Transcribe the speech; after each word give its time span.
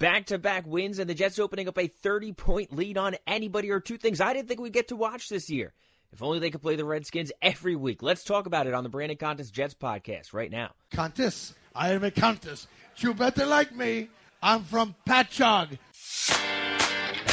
back 0.00 0.26
to 0.26 0.38
back 0.38 0.66
wins 0.66 0.98
and 0.98 1.08
the 1.08 1.14
Jets 1.14 1.38
opening 1.38 1.68
up 1.68 1.78
a 1.78 1.86
30 1.86 2.32
point 2.32 2.74
lead 2.74 2.98
on 2.98 3.14
anybody 3.28 3.70
or 3.70 3.78
two 3.78 3.98
things 3.98 4.20
I 4.20 4.32
didn't 4.32 4.48
think 4.48 4.58
we'd 4.58 4.72
get 4.72 4.88
to 4.88 4.96
watch 4.96 5.28
this 5.28 5.48
year. 5.48 5.72
If 6.12 6.24
only 6.24 6.40
they 6.40 6.50
could 6.50 6.62
play 6.62 6.74
the 6.74 6.84
Redskins 6.84 7.30
every 7.40 7.76
week. 7.76 8.02
Let's 8.02 8.24
talk 8.24 8.46
about 8.46 8.66
it 8.66 8.74
on 8.74 8.82
the 8.82 8.88
Brandon 8.88 9.16
Contes 9.16 9.52
Jets 9.52 9.74
podcast 9.74 10.32
right 10.32 10.50
now. 10.50 10.72
Contes, 10.90 11.54
I 11.72 11.92
am 11.92 12.02
a 12.02 12.10
Contes. 12.10 12.66
You 12.96 13.14
better 13.14 13.46
like 13.46 13.72
me. 13.72 14.08
I'm 14.42 14.64
from 14.64 14.96
Patchogue. 15.06 15.78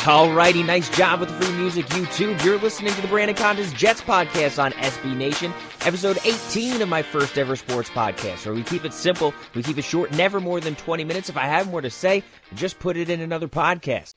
Alrighty, 0.03 0.65
nice 0.65 0.89
job 0.95 1.21
with 1.21 1.29
the 1.29 1.35
free 1.35 1.55
music, 1.57 1.85
YouTube. 1.87 2.41
You're 2.43 2.59
listening 2.59 2.93
to 2.93 3.01
the 3.01 3.07
Brandon 3.07 3.35
Contes 3.35 3.73
Jets 3.73 4.01
podcast 4.01 4.61
on 4.61 4.71
SB 4.73 5.17
Nation, 5.17 5.51
episode 5.87 6.19
18 6.25 6.81
of 6.81 6.89
my 6.89 7.01
first 7.01 7.37
ever 7.37 7.55
sports 7.55 7.89
podcast, 7.89 8.45
where 8.45 8.53
we 8.53 8.61
keep 8.61 8.83
it 8.83 8.91
simple, 8.91 9.33
we 9.55 9.63
keep 9.63 9.77
it 9.77 9.83
short, 9.83 10.11
never 10.11 10.41
more 10.41 10.59
than 10.59 10.75
20 10.75 11.05
minutes. 11.05 11.29
If 11.29 11.37
I 11.37 11.45
have 11.45 11.71
more 11.71 11.79
to 11.79 11.89
say, 11.89 12.25
just 12.55 12.77
put 12.77 12.97
it 12.97 13.09
in 13.09 13.21
another 13.21 13.47
podcast. 13.47 14.13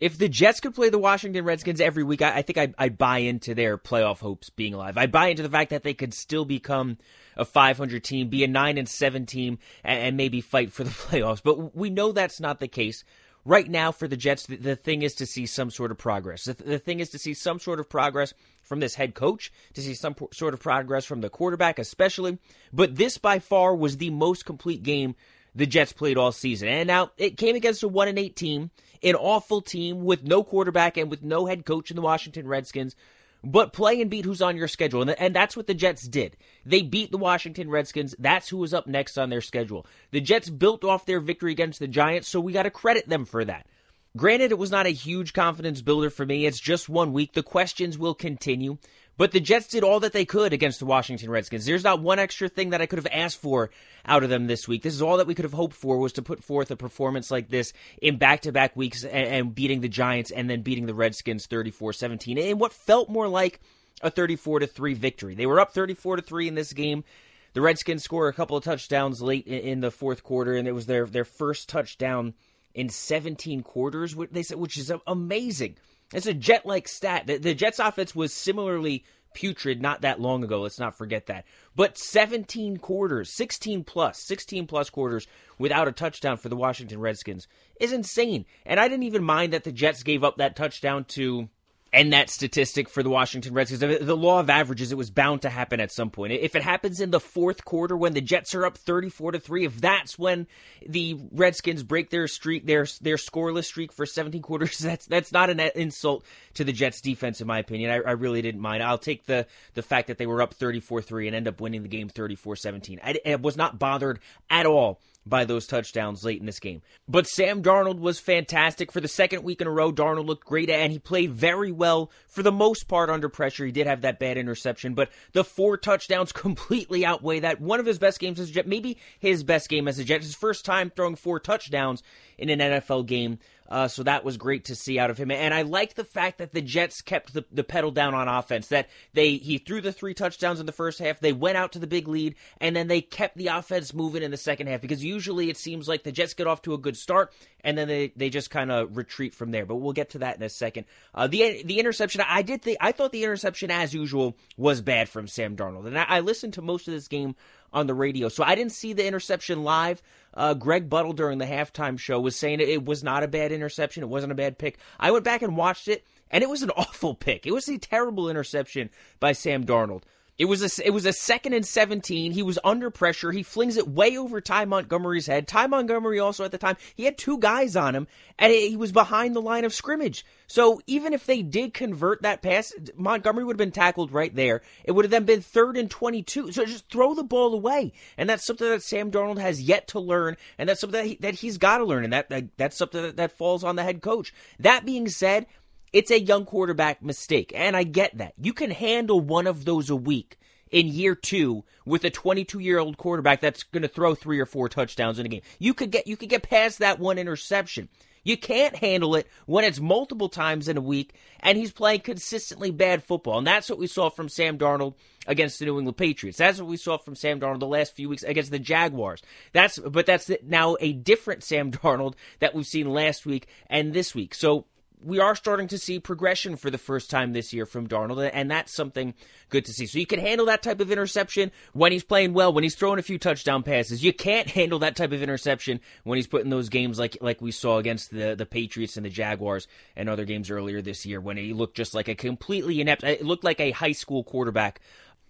If 0.00 0.16
the 0.16 0.30
Jets 0.30 0.60
could 0.60 0.74
play 0.74 0.88
the 0.88 0.98
Washington 0.98 1.44
Redskins 1.44 1.82
every 1.82 2.02
week, 2.02 2.22
I, 2.22 2.38
I 2.38 2.42
think 2.42 2.56
I'd, 2.56 2.74
I'd 2.78 2.96
buy 2.96 3.18
into 3.18 3.54
their 3.54 3.76
playoff 3.76 4.20
hopes 4.20 4.48
being 4.48 4.72
alive. 4.72 4.96
I 4.96 5.04
buy 5.04 5.26
into 5.26 5.42
the 5.42 5.50
fact 5.50 5.68
that 5.68 5.82
they 5.82 5.92
could 5.92 6.14
still 6.14 6.46
become 6.46 6.96
a 7.36 7.44
500 7.44 8.02
team, 8.02 8.28
be 8.30 8.42
a 8.42 8.48
9 8.48 8.78
and 8.78 8.88
7 8.88 9.26
team, 9.26 9.58
and, 9.84 10.00
and 10.00 10.16
maybe 10.16 10.40
fight 10.40 10.72
for 10.72 10.82
the 10.82 10.90
playoffs. 11.10 11.42
But 11.44 11.76
we 11.76 11.90
know 11.90 12.12
that's 12.12 12.40
not 12.40 12.58
the 12.58 12.68
case 12.68 13.04
right 13.44 13.68
now 13.68 13.92
for 13.92 14.08
the 14.08 14.16
Jets, 14.16 14.46
the, 14.46 14.56
the, 14.56 14.76
thing 14.76 15.02
is 15.02 15.14
to 15.16 15.26
see 15.26 15.46
some 15.46 15.70
sort 15.70 15.90
of 15.90 15.98
progress. 15.98 16.44
The, 16.44 16.54
the, 16.54 16.78
thing 16.78 17.00
is 17.00 17.10
to 17.10 17.18
see 17.18 17.34
some 17.34 17.58
sort 17.58 17.80
of 17.80 17.88
progress 17.88 18.34
from 18.62 18.80
this 18.80 18.94
head 18.94 19.14
coach, 19.14 19.52
to 19.74 19.80
see 19.80 19.94
some 19.94 20.14
sort 20.32 20.54
of 20.54 20.60
progress 20.60 21.04
from 21.04 21.20
the 21.20 21.30
quarterback, 21.30 21.78
especially. 21.78 22.38
But 22.72 22.96
this 22.96 23.18
by 23.18 23.38
far 23.38 23.74
was 23.74 23.96
the 23.96 24.10
most 24.10 24.44
complete 24.44 24.82
game 24.82 25.14
the 25.54 25.66
Jets 25.66 25.92
played 25.92 26.16
all 26.16 26.32
season. 26.32 26.68
And 26.68 26.86
now 26.86 27.10
it 27.18 27.36
came 27.36 27.56
against 27.56 27.82
a 27.82 27.88
1 27.88 28.08
and 28.08 28.18
8 28.18 28.36
team, 28.36 28.70
an 29.02 29.14
awful 29.14 29.60
team 29.60 30.04
with 30.04 30.22
no 30.22 30.42
quarterback 30.42 30.96
and 30.96 31.10
with 31.10 31.22
no 31.22 31.46
head 31.46 31.66
coach 31.66 31.90
in 31.90 31.96
the 31.96 32.02
Washington 32.02 32.48
Redskins 32.48 32.96
but 33.44 33.72
play 33.72 34.00
and 34.00 34.10
beat 34.10 34.24
who's 34.24 34.42
on 34.42 34.56
your 34.56 34.68
schedule. 34.68 35.02
And, 35.02 35.10
and 35.18 35.34
that's 35.34 35.56
what 35.56 35.66
the 35.66 35.74
Jets 35.74 36.06
did. 36.06 36.36
They 36.64 36.82
beat 36.82 37.10
the 37.10 37.18
Washington 37.18 37.70
Redskins. 37.70 38.14
That's 38.18 38.48
who 38.48 38.58
was 38.58 38.74
up 38.74 38.86
next 38.86 39.18
on 39.18 39.30
their 39.30 39.40
schedule. 39.40 39.86
The 40.10 40.20
Jets 40.20 40.50
built 40.50 40.84
off 40.84 41.06
their 41.06 41.20
victory 41.20 41.52
against 41.52 41.78
the 41.78 41.88
Giants, 41.88 42.28
so 42.28 42.40
we 42.40 42.52
got 42.52 42.64
to 42.64 42.70
credit 42.70 43.08
them 43.08 43.24
for 43.24 43.44
that. 43.44 43.66
Granted, 44.14 44.50
it 44.50 44.58
was 44.58 44.70
not 44.70 44.86
a 44.86 44.90
huge 44.90 45.32
confidence 45.32 45.80
builder 45.80 46.10
for 46.10 46.26
me. 46.26 46.44
It's 46.44 46.60
just 46.60 46.88
one 46.88 47.14
week. 47.14 47.32
The 47.32 47.42
questions 47.42 47.96
will 47.96 48.14
continue. 48.14 48.76
But 49.16 49.32
the 49.32 49.40
Jets 49.40 49.68
did 49.68 49.84
all 49.84 50.00
that 50.00 50.12
they 50.12 50.24
could 50.24 50.52
against 50.52 50.78
the 50.78 50.86
Washington 50.86 51.30
Redskins. 51.30 51.66
There's 51.66 51.84
not 51.84 52.00
one 52.00 52.18
extra 52.18 52.48
thing 52.48 52.70
that 52.70 52.80
I 52.80 52.86
could 52.86 52.98
have 52.98 53.12
asked 53.12 53.40
for 53.40 53.70
out 54.06 54.24
of 54.24 54.30
them 54.30 54.46
this 54.46 54.66
week. 54.66 54.82
This 54.82 54.94
is 54.94 55.02
all 55.02 55.18
that 55.18 55.26
we 55.26 55.34
could 55.34 55.44
have 55.44 55.52
hoped 55.52 55.74
for 55.74 55.98
was 55.98 56.14
to 56.14 56.22
put 56.22 56.42
forth 56.42 56.70
a 56.70 56.76
performance 56.76 57.30
like 57.30 57.48
this 57.48 57.72
in 58.00 58.16
back-to-back 58.16 58.74
weeks 58.74 59.04
and, 59.04 59.28
and 59.28 59.54
beating 59.54 59.80
the 59.80 59.88
Giants 59.88 60.30
and 60.30 60.48
then 60.48 60.62
beating 60.62 60.86
the 60.86 60.94
Redskins 60.94 61.46
34-17 61.46 62.38
in 62.38 62.58
what 62.58 62.72
felt 62.72 63.10
more 63.10 63.28
like 63.28 63.60
a 64.00 64.10
34 64.10 64.60
to 64.60 64.66
3 64.66 64.94
victory. 64.94 65.34
They 65.34 65.46
were 65.46 65.60
up 65.60 65.72
34 65.72 66.16
to 66.16 66.22
3 66.22 66.48
in 66.48 66.54
this 66.54 66.72
game. 66.72 67.04
The 67.52 67.60
Redskins 67.60 68.02
score 68.02 68.28
a 68.28 68.32
couple 68.32 68.56
of 68.56 68.64
touchdowns 68.64 69.20
late 69.20 69.46
in 69.46 69.80
the 69.80 69.90
fourth 69.90 70.22
quarter 70.22 70.54
and 70.54 70.66
it 70.66 70.72
was 70.72 70.86
their 70.86 71.04
their 71.06 71.26
first 71.26 71.68
touchdown 71.68 72.32
in 72.74 72.88
17 72.88 73.62
quarters, 73.62 74.16
they 74.30 74.42
said, 74.42 74.58
which 74.58 74.78
is 74.78 74.90
amazing. 75.06 75.76
It's 76.12 76.26
a 76.26 76.34
jet 76.34 76.66
like 76.66 76.88
stat. 76.88 77.26
The, 77.26 77.38
the 77.38 77.54
Jets 77.54 77.78
offense 77.78 78.14
was 78.14 78.32
similarly 78.32 79.04
putrid 79.34 79.80
not 79.80 80.02
that 80.02 80.20
long 80.20 80.44
ago. 80.44 80.60
Let's 80.60 80.78
not 80.78 80.96
forget 80.96 81.26
that. 81.26 81.44
But 81.74 81.98
17 81.98 82.78
quarters, 82.78 83.30
16 83.30 83.84
plus, 83.84 84.18
16 84.18 84.66
plus 84.66 84.90
quarters 84.90 85.26
without 85.58 85.88
a 85.88 85.92
touchdown 85.92 86.36
for 86.36 86.48
the 86.48 86.56
Washington 86.56 87.00
Redskins 87.00 87.48
is 87.80 87.92
insane. 87.92 88.44
And 88.66 88.78
I 88.78 88.88
didn't 88.88 89.04
even 89.04 89.24
mind 89.24 89.52
that 89.52 89.64
the 89.64 89.72
Jets 89.72 90.02
gave 90.02 90.24
up 90.24 90.36
that 90.36 90.56
touchdown 90.56 91.04
to 91.10 91.48
and 91.92 92.12
that 92.12 92.30
statistic 92.30 92.88
for 92.88 93.02
the 93.02 93.10
Washington 93.10 93.52
Redskins. 93.52 93.80
The 93.80 94.16
law 94.16 94.40
of 94.40 94.48
averages, 94.48 94.92
it 94.92 94.98
was 94.98 95.10
bound 95.10 95.42
to 95.42 95.50
happen 95.50 95.78
at 95.78 95.92
some 95.92 96.10
point. 96.10 96.32
If 96.32 96.56
it 96.56 96.62
happens 96.62 97.00
in 97.00 97.10
the 97.10 97.20
fourth 97.20 97.64
quarter 97.64 97.96
when 97.96 98.14
the 98.14 98.20
Jets 98.20 98.54
are 98.54 98.64
up 98.64 98.78
34 98.78 99.32
to 99.32 99.40
3, 99.40 99.66
if 99.66 99.80
that's 99.80 100.18
when 100.18 100.46
the 100.86 101.18
Redskins 101.32 101.82
break 101.82 102.10
their 102.10 102.26
streak, 102.28 102.66
their 102.66 102.86
their 103.00 103.16
scoreless 103.16 103.64
streak 103.64 103.92
for 103.92 104.06
17 104.06 104.40
quarters, 104.40 104.78
that's 104.78 105.06
that's 105.06 105.32
not 105.32 105.50
an 105.50 105.60
insult 105.60 106.24
to 106.54 106.64
the 106.64 106.72
Jets 106.72 107.00
defense 107.00 107.40
in 107.40 107.46
my 107.46 107.58
opinion. 107.58 107.90
I, 107.90 107.96
I 107.96 108.12
really 108.12 108.40
didn't 108.40 108.60
mind. 108.60 108.82
I'll 108.82 108.98
take 108.98 109.26
the 109.26 109.46
the 109.74 109.82
fact 109.82 110.08
that 110.08 110.18
they 110.18 110.26
were 110.26 110.40
up 110.40 110.54
34-3 110.54 111.26
and 111.26 111.36
end 111.36 111.48
up 111.48 111.60
winning 111.60 111.82
the 111.82 111.88
game 111.88 112.08
34-17. 112.08 113.00
I, 113.02 113.18
I 113.26 113.36
was 113.36 113.56
not 113.56 113.78
bothered 113.78 114.20
at 114.48 114.66
all 114.66 115.00
by 115.24 115.44
those 115.44 115.66
touchdowns 115.66 116.24
late 116.24 116.40
in 116.40 116.46
this 116.46 116.58
game. 116.58 116.82
But 117.08 117.26
Sam 117.26 117.62
Darnold 117.62 118.00
was 118.00 118.18
fantastic 118.18 118.90
for 118.90 119.00
the 119.00 119.08
second 119.08 119.44
week 119.44 119.60
in 119.60 119.66
a 119.66 119.70
row. 119.70 119.92
Darnold 119.92 120.26
looked 120.26 120.46
great 120.46 120.68
and 120.68 120.92
he 120.92 120.98
played 120.98 121.32
very 121.32 121.70
well 121.70 122.10
for 122.26 122.42
the 122.42 122.52
most 122.52 122.88
part 122.88 123.10
under 123.10 123.28
pressure. 123.28 123.64
He 123.64 123.72
did 123.72 123.86
have 123.86 124.00
that 124.02 124.18
bad 124.18 124.36
interception, 124.36 124.94
but 124.94 125.10
the 125.32 125.44
four 125.44 125.76
touchdowns 125.76 126.32
completely 126.32 127.06
outweigh 127.06 127.40
that. 127.40 127.60
One 127.60 127.80
of 127.80 127.86
his 127.86 127.98
best 127.98 128.18
games 128.18 128.40
as 128.40 128.50
a 128.50 128.52
Jet, 128.52 128.66
maybe 128.66 128.98
his 129.18 129.44
best 129.44 129.68
game 129.68 129.86
as 129.86 129.98
a 129.98 130.04
Jet. 130.04 130.22
His 130.22 130.34
first 130.34 130.64
time 130.64 130.90
throwing 130.90 131.16
four 131.16 131.38
touchdowns 131.38 132.02
in 132.38 132.48
an 132.48 132.58
NFL 132.58 133.06
game. 133.06 133.38
Uh, 133.72 133.88
so 133.88 134.02
that 134.02 134.22
was 134.22 134.36
great 134.36 134.66
to 134.66 134.76
see 134.76 134.98
out 134.98 135.08
of 135.08 135.16
him. 135.16 135.30
And 135.30 135.54
I 135.54 135.62
like 135.62 135.94
the 135.94 136.04
fact 136.04 136.36
that 136.38 136.52
the 136.52 136.60
Jets 136.60 137.00
kept 137.00 137.32
the, 137.32 137.46
the 137.50 137.64
pedal 137.64 137.90
down 137.90 138.14
on 138.14 138.28
offense. 138.28 138.68
That 138.68 138.90
they 139.14 139.36
he 139.36 139.56
threw 139.56 139.80
the 139.80 139.94
three 139.94 140.12
touchdowns 140.12 140.60
in 140.60 140.66
the 140.66 140.72
first 140.72 140.98
half. 140.98 141.20
They 141.20 141.32
went 141.32 141.56
out 141.56 141.72
to 141.72 141.78
the 141.78 141.86
big 141.86 142.06
lead, 142.06 142.34
and 142.60 142.76
then 142.76 142.86
they 142.86 143.00
kept 143.00 143.34
the 143.34 143.46
offense 143.46 143.94
moving 143.94 144.22
in 144.22 144.30
the 144.30 144.36
second 144.36 144.66
half. 144.66 144.82
Because 144.82 145.02
usually 145.02 145.48
it 145.48 145.56
seems 145.56 145.88
like 145.88 146.02
the 146.02 146.12
Jets 146.12 146.34
get 146.34 146.46
off 146.46 146.60
to 146.62 146.74
a 146.74 146.78
good 146.78 146.98
start, 146.98 147.32
and 147.64 147.78
then 147.78 147.88
they, 147.88 148.12
they 148.14 148.28
just 148.28 148.50
kind 148.50 148.70
of 148.70 148.94
retreat 148.94 149.34
from 149.34 149.52
there. 149.52 149.64
But 149.64 149.76
we'll 149.76 149.94
get 149.94 150.10
to 150.10 150.18
that 150.18 150.36
in 150.36 150.42
a 150.42 150.50
second. 150.50 150.84
Uh, 151.14 151.28
the 151.28 151.62
the 151.64 151.78
interception, 151.78 152.20
I 152.28 152.42
did 152.42 152.60
think 152.60 152.76
I 152.78 152.92
thought 152.92 153.12
the 153.12 153.24
interception 153.24 153.70
as 153.70 153.94
usual 153.94 154.36
was 154.58 154.82
bad 154.82 155.08
from 155.08 155.26
Sam 155.26 155.56
Darnold, 155.56 155.86
and 155.86 155.98
I, 155.98 156.04
I 156.06 156.20
listened 156.20 156.52
to 156.54 156.62
most 156.62 156.88
of 156.88 156.92
this 156.92 157.08
game 157.08 157.36
on 157.72 157.86
the 157.86 157.94
radio. 157.94 158.28
So 158.28 158.44
I 158.44 158.54
didn't 158.54 158.72
see 158.72 158.92
the 158.92 159.06
interception 159.06 159.64
live. 159.64 160.02
Uh, 160.34 160.54
Greg 160.54 160.88
Buttle 160.88 161.12
during 161.12 161.38
the 161.38 161.46
halftime 161.46 161.98
show 161.98 162.20
was 162.20 162.36
saying 162.36 162.60
it, 162.60 162.68
it 162.68 162.84
was 162.84 163.02
not 163.02 163.22
a 163.22 163.28
bad 163.28 163.52
interception. 163.52 164.02
It 164.02 164.08
wasn't 164.08 164.32
a 164.32 164.36
bad 164.36 164.58
pick. 164.58 164.78
I 164.98 165.10
went 165.10 165.24
back 165.24 165.42
and 165.42 165.56
watched 165.56 165.88
it, 165.88 166.04
and 166.30 166.42
it 166.42 166.48
was 166.48 166.62
an 166.62 166.70
awful 166.76 167.14
pick. 167.14 167.46
It 167.46 167.52
was 167.52 167.68
a 167.68 167.78
terrible 167.78 168.28
interception 168.28 168.90
by 169.20 169.32
Sam 169.32 169.64
Darnold. 169.64 170.02
It 170.42 170.46
was 170.46 170.80
a 170.80 170.84
it 170.84 170.90
was 170.90 171.06
a 171.06 171.12
second 171.12 171.52
and 171.52 171.64
seventeen. 171.64 172.32
He 172.32 172.42
was 172.42 172.58
under 172.64 172.90
pressure. 172.90 173.30
He 173.30 173.44
flings 173.44 173.76
it 173.76 173.86
way 173.86 174.18
over 174.18 174.40
Ty 174.40 174.64
Montgomery's 174.64 175.28
head. 175.28 175.46
Ty 175.46 175.68
Montgomery 175.68 176.18
also 176.18 176.44
at 176.44 176.50
the 176.50 176.58
time 176.58 176.76
he 176.96 177.04
had 177.04 177.16
two 177.16 177.38
guys 177.38 177.76
on 177.76 177.94
him, 177.94 178.08
and 178.40 178.52
he 178.52 178.76
was 178.76 178.90
behind 178.90 179.36
the 179.36 179.40
line 179.40 179.64
of 179.64 179.72
scrimmage. 179.72 180.26
So 180.48 180.80
even 180.88 181.12
if 181.12 181.26
they 181.26 181.42
did 181.42 181.74
convert 181.74 182.22
that 182.22 182.42
pass, 182.42 182.74
Montgomery 182.96 183.44
would 183.44 183.54
have 183.54 183.58
been 183.58 183.70
tackled 183.70 184.10
right 184.10 184.34
there. 184.34 184.62
It 184.82 184.90
would 184.90 185.04
have 185.04 185.12
then 185.12 185.26
been 185.26 185.42
third 185.42 185.76
and 185.76 185.88
twenty-two. 185.88 186.50
So 186.50 186.64
just 186.64 186.90
throw 186.90 187.14
the 187.14 187.22
ball 187.22 187.54
away, 187.54 187.92
and 188.18 188.28
that's 188.28 188.44
something 188.44 188.68
that 188.68 188.82
Sam 188.82 189.12
Darnold 189.12 189.38
has 189.38 189.62
yet 189.62 189.86
to 189.88 190.00
learn, 190.00 190.36
and 190.58 190.68
that's 190.68 190.80
something 190.80 191.00
that, 191.00 191.06
he, 191.06 191.18
that 191.20 191.34
he's 191.36 191.56
got 191.56 191.78
to 191.78 191.84
learn, 191.84 192.02
and 192.02 192.12
that, 192.12 192.30
that 192.30 192.56
that's 192.56 192.76
something 192.76 193.00
that, 193.00 193.16
that 193.16 193.38
falls 193.38 193.62
on 193.62 193.76
the 193.76 193.84
head 193.84 194.02
coach. 194.02 194.34
That 194.58 194.84
being 194.84 195.08
said, 195.08 195.46
it's 195.92 196.10
a 196.10 196.20
young 196.20 196.44
quarterback 196.44 197.02
mistake, 197.02 197.52
and 197.54 197.76
I 197.76 197.82
get 197.82 198.16
that. 198.18 198.34
You 198.40 198.52
can 198.52 198.70
handle 198.70 199.20
one 199.20 199.46
of 199.46 199.64
those 199.64 199.90
a 199.90 199.96
week 199.96 200.38
in 200.70 200.88
year 200.88 201.14
two 201.14 201.64
with 201.84 202.04
a 202.04 202.10
22 202.10 202.58
year 202.58 202.78
old 202.78 202.96
quarterback 202.96 203.40
that's 203.40 203.62
going 203.62 203.82
to 203.82 203.88
throw 203.88 204.14
three 204.14 204.40
or 204.40 204.46
four 204.46 204.68
touchdowns 204.68 205.18
in 205.18 205.26
a 205.26 205.28
game. 205.28 205.42
You 205.58 205.74
could 205.74 205.90
get 205.90 206.06
you 206.06 206.16
could 206.16 206.30
get 206.30 206.42
past 206.42 206.78
that 206.78 206.98
one 206.98 207.18
interception. 207.18 207.88
You 208.24 208.36
can't 208.36 208.76
handle 208.76 209.16
it 209.16 209.26
when 209.46 209.64
it's 209.64 209.80
multiple 209.80 210.28
times 210.28 210.68
in 210.68 210.76
a 210.76 210.80
week 210.80 211.14
and 211.40 211.58
he's 211.58 211.72
playing 211.72 212.00
consistently 212.00 212.70
bad 212.70 213.02
football. 213.02 213.38
And 213.38 213.46
that's 213.46 213.68
what 213.68 213.80
we 213.80 213.88
saw 213.88 214.10
from 214.10 214.28
Sam 214.28 214.58
Darnold 214.58 214.94
against 215.26 215.58
the 215.58 215.64
New 215.64 215.78
England 215.78 215.96
Patriots. 215.96 216.38
That's 216.38 216.58
what 216.58 216.68
we 216.68 216.76
saw 216.76 216.98
from 216.98 217.16
Sam 217.16 217.40
Darnold 217.40 217.58
the 217.58 217.66
last 217.66 217.96
few 217.96 218.08
weeks 218.08 218.22
against 218.22 218.52
the 218.52 218.60
Jaguars. 218.60 219.22
That's 219.52 219.78
but 219.78 220.06
that's 220.06 220.30
now 220.44 220.76
a 220.80 220.92
different 220.92 221.42
Sam 221.42 221.70
Darnold 221.72 222.14
that 222.38 222.54
we've 222.54 222.66
seen 222.66 222.88
last 222.88 223.26
week 223.26 223.48
and 223.68 223.92
this 223.92 224.14
week. 224.14 224.34
So 224.34 224.66
we 225.04 225.18
are 225.20 225.34
starting 225.34 225.68
to 225.68 225.78
see 225.78 225.98
progression 225.98 226.56
for 226.56 226.70
the 226.70 226.78
first 226.78 227.10
time 227.10 227.32
this 227.32 227.52
year 227.52 227.66
from 227.66 227.88
Darnold, 227.88 228.30
and 228.32 228.50
that's 228.50 228.74
something 228.74 229.14
good 229.48 229.64
to 229.64 229.72
see. 229.72 229.86
So 229.86 229.98
you 229.98 230.06
can 230.06 230.20
handle 230.20 230.46
that 230.46 230.62
type 230.62 230.80
of 230.80 230.90
interception 230.90 231.50
when 231.72 231.92
he's 231.92 232.04
playing 232.04 232.32
well, 232.32 232.52
when 232.52 232.64
he's 232.64 232.74
throwing 232.74 232.98
a 232.98 233.02
few 233.02 233.18
touchdown 233.18 233.62
passes. 233.62 234.02
You 234.04 234.12
can't 234.12 234.48
handle 234.48 234.78
that 234.80 234.96
type 234.96 235.12
of 235.12 235.22
interception 235.22 235.80
when 236.04 236.16
he's 236.16 236.26
putting 236.26 236.50
those 236.50 236.68
games 236.68 236.98
like 236.98 237.18
like 237.20 237.40
we 237.40 237.50
saw 237.50 237.78
against 237.78 238.10
the 238.10 238.34
the 238.34 238.46
Patriots 238.46 238.96
and 238.96 239.04
the 239.04 239.10
Jaguars 239.10 239.66
and 239.96 240.08
other 240.08 240.24
games 240.24 240.50
earlier 240.50 240.82
this 240.82 241.04
year 241.04 241.20
when 241.20 241.36
he 241.36 241.52
looked 241.52 241.76
just 241.76 241.94
like 241.94 242.08
a 242.08 242.14
completely 242.14 242.80
inept. 242.80 243.04
It 243.04 243.24
looked 243.24 243.44
like 243.44 243.60
a 243.60 243.70
high 243.72 243.92
school 243.92 244.24
quarterback 244.24 244.80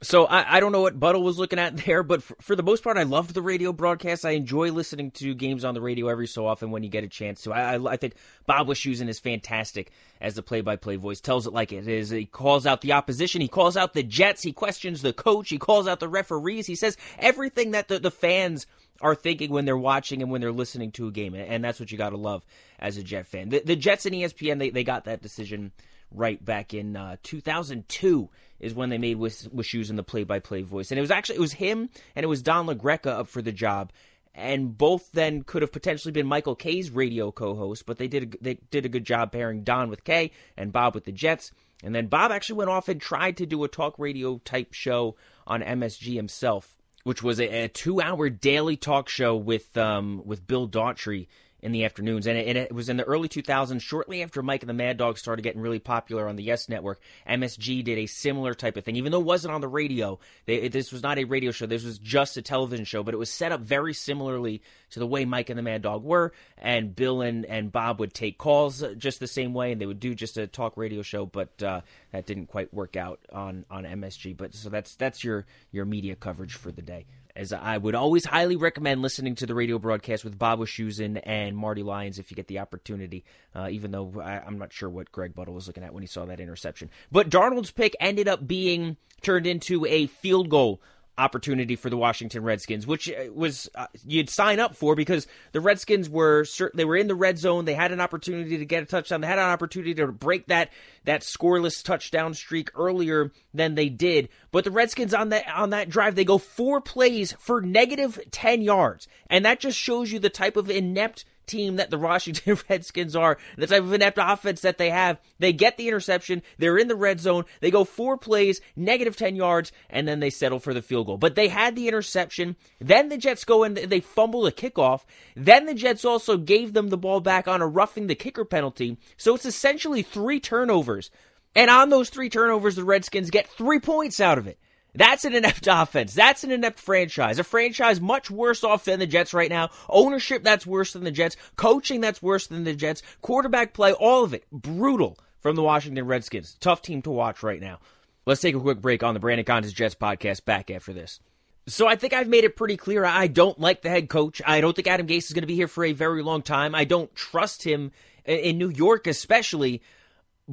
So 0.03 0.27
I, 0.27 0.57
I 0.57 0.61
don't 0.61 0.73
know 0.73 0.81
what 0.81 0.99
Buttle 0.99 1.23
was 1.23 1.39
looking 1.39 1.61
at 1.61 1.77
there, 1.87 2.03
but 2.03 2.23
for, 2.23 2.37
for, 2.41 2.57
the 2.57 2.63
most 2.63 2.83
part, 2.83 2.97
I 2.97 3.05
loved 3.05 3.35
the 3.35 3.43
radio 3.43 3.73
broadcast. 3.73 4.25
I 4.25 4.33
enjoy 4.33 4.73
listening 4.73 5.13
to 5.13 5.33
games 5.35 5.65
on 5.65 5.75
the 5.75 5.81
radio 5.81 6.09
every 6.09 6.27
so 6.27 6.47
often 6.47 6.71
when 6.71 6.83
you 6.83 6.89
get 6.89 7.05
a 7.05 7.09
chance 7.09 7.43
to. 7.43 7.53
I, 7.53 7.77
I, 7.77 7.93
I 7.93 7.97
think 7.97 8.15
Bob 8.47 8.67
Wischusen 8.67 9.09
is 9.09 9.21
fantastic 9.21 9.93
as 10.21 10.35
the 10.35 10.43
play-by-play 10.43 10.97
voice. 10.97 11.21
Tells 11.21 11.47
it 11.47 11.53
like 11.53 11.73
it 11.73 11.87
is. 11.87 12.11
He 12.11 12.27
calls 12.27 12.67
out 12.67 12.81
the 12.81 12.93
opposition. 12.93 13.41
He 13.41 13.49
calls 13.49 13.77
out 13.77 13.95
the 13.95 14.03
Jets. 14.03 14.43
He 14.43 14.53
questions 14.53 15.03
the 15.03 15.13
coach. 15.13 15.49
He 15.49 15.59
calls 15.59 15.87
out 15.87 16.01
the 16.01 16.09
referees. 16.09 16.67
He 16.67 16.75
says 16.75 16.97
everything 17.19 17.71
that 17.71 17.89
the, 17.89 17.99
the 17.99 18.11
fans 18.11 18.67
are 19.01 19.15
thinking 19.15 19.51
when 19.51 19.65
they're 19.65 19.77
watching 19.77 20.23
and 20.23 20.31
when 20.31 20.41
they're 20.41 20.53
listening 20.53 20.93
to 20.93 21.09
a 21.09 21.11
game, 21.11 21.35
and 21.35 21.65
that's 21.65 21.81
what 21.81 21.91
you 21.91 21.99
got 21.99 22.11
to 22.11 22.17
love 22.17 22.45
as 22.79 22.97
a 22.97 23.03
Jet 23.03 23.27
fan. 23.27 23.49
The, 23.49 23.61
the 23.65 23.77
Jets 23.77 24.07
and 24.07 24.15
ESPN 24.15 24.59
they, 24.59 24.71
they 24.71 24.85
got 24.85 25.05
that 25.05 25.23
decision 25.23 25.73
right 26.15 26.43
back 26.45 26.75
in 26.75 26.97
uh, 26.97 27.17
2002 27.23 28.29
is 28.61 28.75
when 28.75 28.91
they 28.91 28.99
made 28.99 29.17
Wish, 29.17 29.43
Wischusen 29.43 29.97
the 29.97 30.03
play-by-play 30.03 30.63
voice, 30.63 30.91
and 30.91 30.99
it 30.99 31.03
was 31.03 31.11
actually 31.11 31.37
it 31.37 31.41
was 31.41 31.53
him 31.53 31.91
and 32.15 32.25
it 32.25 32.29
was 32.29 32.43
Don 32.43 32.67
LaGreca 32.67 33.07
up 33.07 33.29
for 33.29 33.43
the 33.43 33.53
job, 33.53 33.93
and 34.35 34.77
both 34.77 35.11
then 35.13 35.43
could 35.43 35.63
have 35.63 35.73
potentially 35.73 36.13
been 36.13 36.27
Michael 36.27 36.55
Kay's 36.55 36.91
radio 36.91 37.33
co-host, 37.33 37.87
but 37.87 37.99
they 37.99 38.09
did 38.09 38.35
a, 38.35 38.45
they 38.45 38.55
did 38.71 38.87
a 38.87 38.89
good 38.89 39.05
job 39.05 39.33
pairing 39.33 39.65
Don 39.65 39.91
with 39.91 40.05
Kay 40.05 40.31
and 40.57 40.73
Bob 40.73 40.95
with 40.95 41.05
the 41.05 41.13
Jets, 41.13 41.53
and 41.83 41.95
then 41.95 42.07
Bob 42.07 42.31
actually 42.31 42.57
went 42.57 42.71
off 42.71 42.89
and 42.89 43.01
tried 43.01 43.37
to 43.39 43.47
do 43.47 43.65
a 43.65 43.69
talk 43.69 43.99
radio 43.99 44.39
type 44.39 44.73
show 44.73 45.17
on 45.47 45.61
MSG 45.61 46.15
himself, 46.15 46.77
which 47.03 47.23
was 47.23 47.41
a, 47.41 47.65
a 47.65 47.69
two-hour 47.69 48.31
daily 48.31 48.77
talk 48.77 49.09
show 49.09 49.37
with 49.37 49.77
um, 49.77 50.23
with 50.25 50.47
Bill 50.47 50.69
Daughtry 50.69 51.27
in 51.63 51.71
the 51.71 51.85
afternoons. 51.85 52.27
And 52.27 52.37
it, 52.37 52.57
it, 52.57 52.73
was 52.73 52.89
in 52.89 52.97
the 52.97 53.05
early 53.05 53.29
2000s, 53.29 53.81
shortly 53.81 54.23
after 54.23 54.43
Mike 54.43 54.63
and 54.63 54.69
the 54.69 54.75
Mad 54.75 54.97
Dog 54.97 55.17
started 55.17 55.43
getting 55.43 55.61
really 55.61 55.79
popular 55.79 56.29
on 56.29 56.35
the 56.35 56.43
Yes 56.43 56.69
Network. 56.69 57.01
MSG 57.29 57.85
did 57.85 57.99
a 57.99 58.07
similar 58.07 58.53
type 58.53 58.77
of 58.77 58.85
thing, 58.85 58.97
even 58.97 59.13
though 59.13 59.21
it 59.21 59.27
wasn't 59.27 59.55
on 59.55 59.61
the 59.61 59.69
radio. 59.69 60.19
They, 60.47 60.69
this 60.69 60.93
was 60.93 61.03
not 61.03 61.19
a 61.19 61.25
radio 61.25 61.53
show. 61.53 61.67
This 61.67 61.85
was 61.85 61.99
just 61.99 62.37
a 62.37 62.43
television 62.43 62.85
show, 62.85 63.05
but 63.05 63.15
it 63.15 63.19
was 63.19 63.31
set 63.31 63.53
up 63.53 63.61
very 63.61 63.95
similarly 63.95 64.61
to 64.91 64.99
the 64.99 65.07
way 65.07 65.25
Mike 65.25 65.51
and 65.51 65.59
the 65.59 65.63
Mad 65.63 65.83
Dog 65.83 66.03
were. 66.03 66.33
And 66.59 66.95
Bill 66.97 67.23
and, 67.23 67.47
and 67.47 67.71
Bob 67.71 68.01
would 68.01 68.13
take 68.13 68.39
calls 68.39 68.85
just 68.99 69.21
the 69.21 69.29
same 69.29 69.55
way, 69.55 69.73
and 69.73 69.81
they 69.81 69.87
would 69.87 70.01
do 70.01 70.15
just 70.15 70.37
a 70.37 70.49
talk 70.49 70.77
radio 70.77 71.03
show. 71.03 71.27
But 71.27 71.63
uh, 71.63 71.83
that 72.11 72.27
didn't 72.27 72.47
quite 72.47 72.75
work 72.75 72.97
out 72.97 73.21
on, 73.33 73.65
on 73.71 73.85
MSG. 73.85 74.37
But 74.37 74.55
so 74.55 74.69
that's 74.69 74.97
that's 74.97 75.23
your 75.23 75.47
your 75.71 75.85
media 75.85 76.17
coverage 76.17 76.55
for 76.55 76.73
the 76.73 76.83
day 76.83 77.07
as 77.35 77.53
I 77.53 77.79
would 77.79 77.95
always 77.95 78.25
highly 78.25 78.57
recommend 78.57 79.03
listening 79.03 79.35
to 79.37 79.47
the 79.47 79.55
radio 79.55 79.79
broadcast 79.79 80.25
with 80.25 80.39
Bob 80.39 80.59
Wischusen 80.59 81.21
and 81.25 81.57
Marty 81.57 81.83
Lyons 81.83 82.19
if 82.19 82.31
you 82.31 82.35
get 82.35 82.49
the 82.49 82.59
opportunity, 82.59 83.25
uh, 83.55 83.69
even 83.71 83.91
though 83.91 84.21
I, 84.21 84.47
am 84.47 84.59
not 84.59 84.73
sure 84.73 84.91
what 84.91 85.13
Greg 85.13 85.35
Buttle 85.35 85.55
was 85.55 85.67
looking 85.67 85.85
at 85.85 85.95
when 85.95 86.03
he 86.03 86.07
saw 86.07 86.25
that 86.27 86.41
interception. 86.41 86.91
But 87.11 87.31
Darnold's 87.31 87.71
pick 87.71 87.97
ended 88.01 88.29
up 88.29 88.47
being 88.47 88.97
turned 89.23 89.47
into 89.47 89.87
a 89.87 90.07
field 90.07 90.49
goal 90.49 90.83
opportunity 91.19 91.77
for 91.77 91.91
the 91.91 91.97
Washington 91.97 92.43
Redskins, 92.43 92.87
which 92.87 93.11
uh, 93.11 93.33
was 93.33 93.69
uh, 93.75 93.87
you'd 94.07 94.31
sign 94.31 94.61
up 94.61 94.75
for 94.75 94.95
because 94.95 95.27
the 95.53 95.61
Redskins 95.61 96.09
were 96.09 96.45
they 96.75 96.85
were 96.85 96.97
in 96.97 97.07
the 97.07 97.15
red 97.15 97.39
zone. 97.39 97.65
They 97.65 97.75
had 97.75 97.93
an 97.93 98.01
opportunity 98.01 98.59
to 98.59 98.65
get 98.65 98.83
a 98.83 98.87
touchdown. 98.87 99.21
They 99.21 99.27
had 99.27 99.39
an 99.39 99.51
opportunity 99.51 99.95
to 99.95 100.07
break 100.09 100.47
that 100.47 100.71
that 101.05 101.23
scoreless 101.23 101.83
touchdown 101.83 102.35
streak 102.35 102.71
earlier 102.75 103.31
than 103.53 103.75
they 103.75 103.89
did. 103.89 104.29
But 104.51 104.65
the 104.65 104.71
Redskins 104.71 105.15
on 105.15 105.29
that 105.31 105.45
on 105.49 105.71
that 105.71 105.89
drive 105.89 106.15
they 106.15 106.25
go 106.25 106.39
four 106.39 106.81
plays 106.81 107.33
for 107.39 107.61
negative 107.61 108.19
ten 108.31 108.63
yards, 108.63 109.07
and 109.29 109.45
that 109.45 109.61
just 109.61 109.79
shows 109.79 110.11
you 110.11 110.19
the 110.19 110.31
type 110.31 110.57
of 110.57 110.71
inept 110.71 111.25
team 111.47 111.77
that 111.77 111.91
the 111.91 111.99
Washington 111.99 112.59
Redskins 112.69 113.17
are, 113.17 113.39
the 113.57 113.67
type 113.67 113.83
of 113.83 113.93
inept 113.93 114.19
offense 114.21 114.61
that 114.63 114.79
they 114.79 114.91
have. 114.91 115.21
They 115.39 115.53
get 115.53 115.77
the 115.77 115.89
interception, 115.89 116.43
they're 116.59 116.79
in 116.79 116.89
the 116.89 116.97
red 116.97 117.21
zone, 117.21 117.45
they 117.61 117.71
go 117.71 117.85
four 117.85 118.17
plays, 118.17 118.61
negative 118.77 119.17
10 119.17 119.37
yards, 119.37 119.73
and 119.91 120.07
then 120.07 120.21
they 120.21 120.31
settle 120.31 120.59
for 120.59 120.75
the 120.75 120.83
field 120.83 121.07
goal. 121.07 121.19
But 121.19 121.35
they 121.35 121.49
had 121.49 121.77
the 121.77 121.89
interception, 121.89 122.57
then 122.81 123.09
the 123.09 123.19
Jets 123.19 123.45
go 123.45 123.65
and 123.65 123.77
they 123.77 124.01
fumble 124.01 124.47
a 124.47 124.53
kickoff, 124.53 125.03
then 125.37 125.67
the 125.67 125.75
Jets 125.75 126.05
also 126.05 126.37
gave 126.37 126.73
them 126.73 126.89
the 126.89 126.99
ball 126.99 127.21
back 127.21 127.49
on 127.49 127.63
a 127.63 127.67
roughing 127.67 128.07
the 128.07 128.15
kicker 128.15 128.45
penalty. 128.45 128.99
So 129.17 129.35
it's 129.35 129.47
essentially 129.47 130.03
three 130.03 130.41
turnovers. 130.41 131.11
And 131.55 131.71
on 131.71 131.91
those 131.91 132.09
three 132.09 132.31
turnovers, 132.31 132.77
the 132.77 132.85
Redskins 132.85 133.31
get 133.31 133.47
three 133.47 133.79
points 133.79 134.21
out 134.21 134.39
of 134.39 134.47
it. 134.47 134.59
That's 134.95 135.25
an 135.25 135.35
inept 135.35 135.67
offense. 135.71 136.15
That's 136.15 136.45
an 136.45 136.51
inept 136.51 136.79
franchise. 136.79 137.39
A 137.39 137.45
franchise 137.45 138.01
much 138.01 138.31
worse 138.31 138.63
off 138.65 138.85
than 138.85 138.99
the 138.99 139.07
Jets 139.07 139.35
right 139.35 139.51
now. 139.51 139.71
Ownership 139.89 140.43
that's 140.43 140.67
worse 140.67 140.93
than 140.93 141.05
the 141.05 141.11
Jets. 141.11 141.37
Coaching 141.57 142.01
that's 142.01 142.23
worse 142.23 142.47
than 142.47 142.65
the 142.65 142.75
Jets. 142.75 143.03
Quarterback 143.21 143.73
play, 143.73 143.93
all 143.93 144.25
of 144.25 144.35
it. 144.35 144.45
Brutal 144.51 145.19
from 145.41 145.57
the 145.57 145.63
Washington 145.63 146.07
Redskins. 146.07 146.57
Tough 146.61 146.83
team 146.83 147.03
to 147.03 147.11
watch 147.11 147.43
right 147.43 147.61
now. 147.61 147.79
Let's 148.27 148.41
take 148.41 148.55
a 148.55 148.61
quick 148.61 148.81
break 148.81 149.03
on 149.03 149.15
the 149.15 149.21
Brandon 149.21 149.45
Contes 149.45 149.73
Jets 149.73 149.95
podcast 149.97 150.45
back 150.45 150.71
after 150.71 150.93
this. 150.93 151.21
So 151.67 151.87
I 151.87 151.97
think 151.97 152.13
I've 152.13 152.29
made 152.29 152.45
it 152.45 152.57
pretty 152.57 152.77
clear. 152.77 153.05
I 153.05 153.29
don't 153.29 153.59
like 153.59 153.83
the 153.83 153.89
head 153.89 154.09
coach. 154.09 154.43
I 154.45 154.61
don't 154.61 154.75
think 154.75 154.89
Adam 154.89 155.07
Gase 155.07 155.27
is 155.27 155.33
going 155.33 155.43
to 155.43 155.47
be 155.49 155.55
here 155.55 155.69
for 155.69 155.85
a 155.85 155.93
very 155.93 156.23
long 156.23 156.43
time. 156.43 156.75
I 156.75 156.85
don't 156.85 157.13
trust 157.15 157.63
him 157.63 157.93
in 158.25 158.59
New 158.59 158.69
York, 158.69 159.07
especially. 159.07 159.83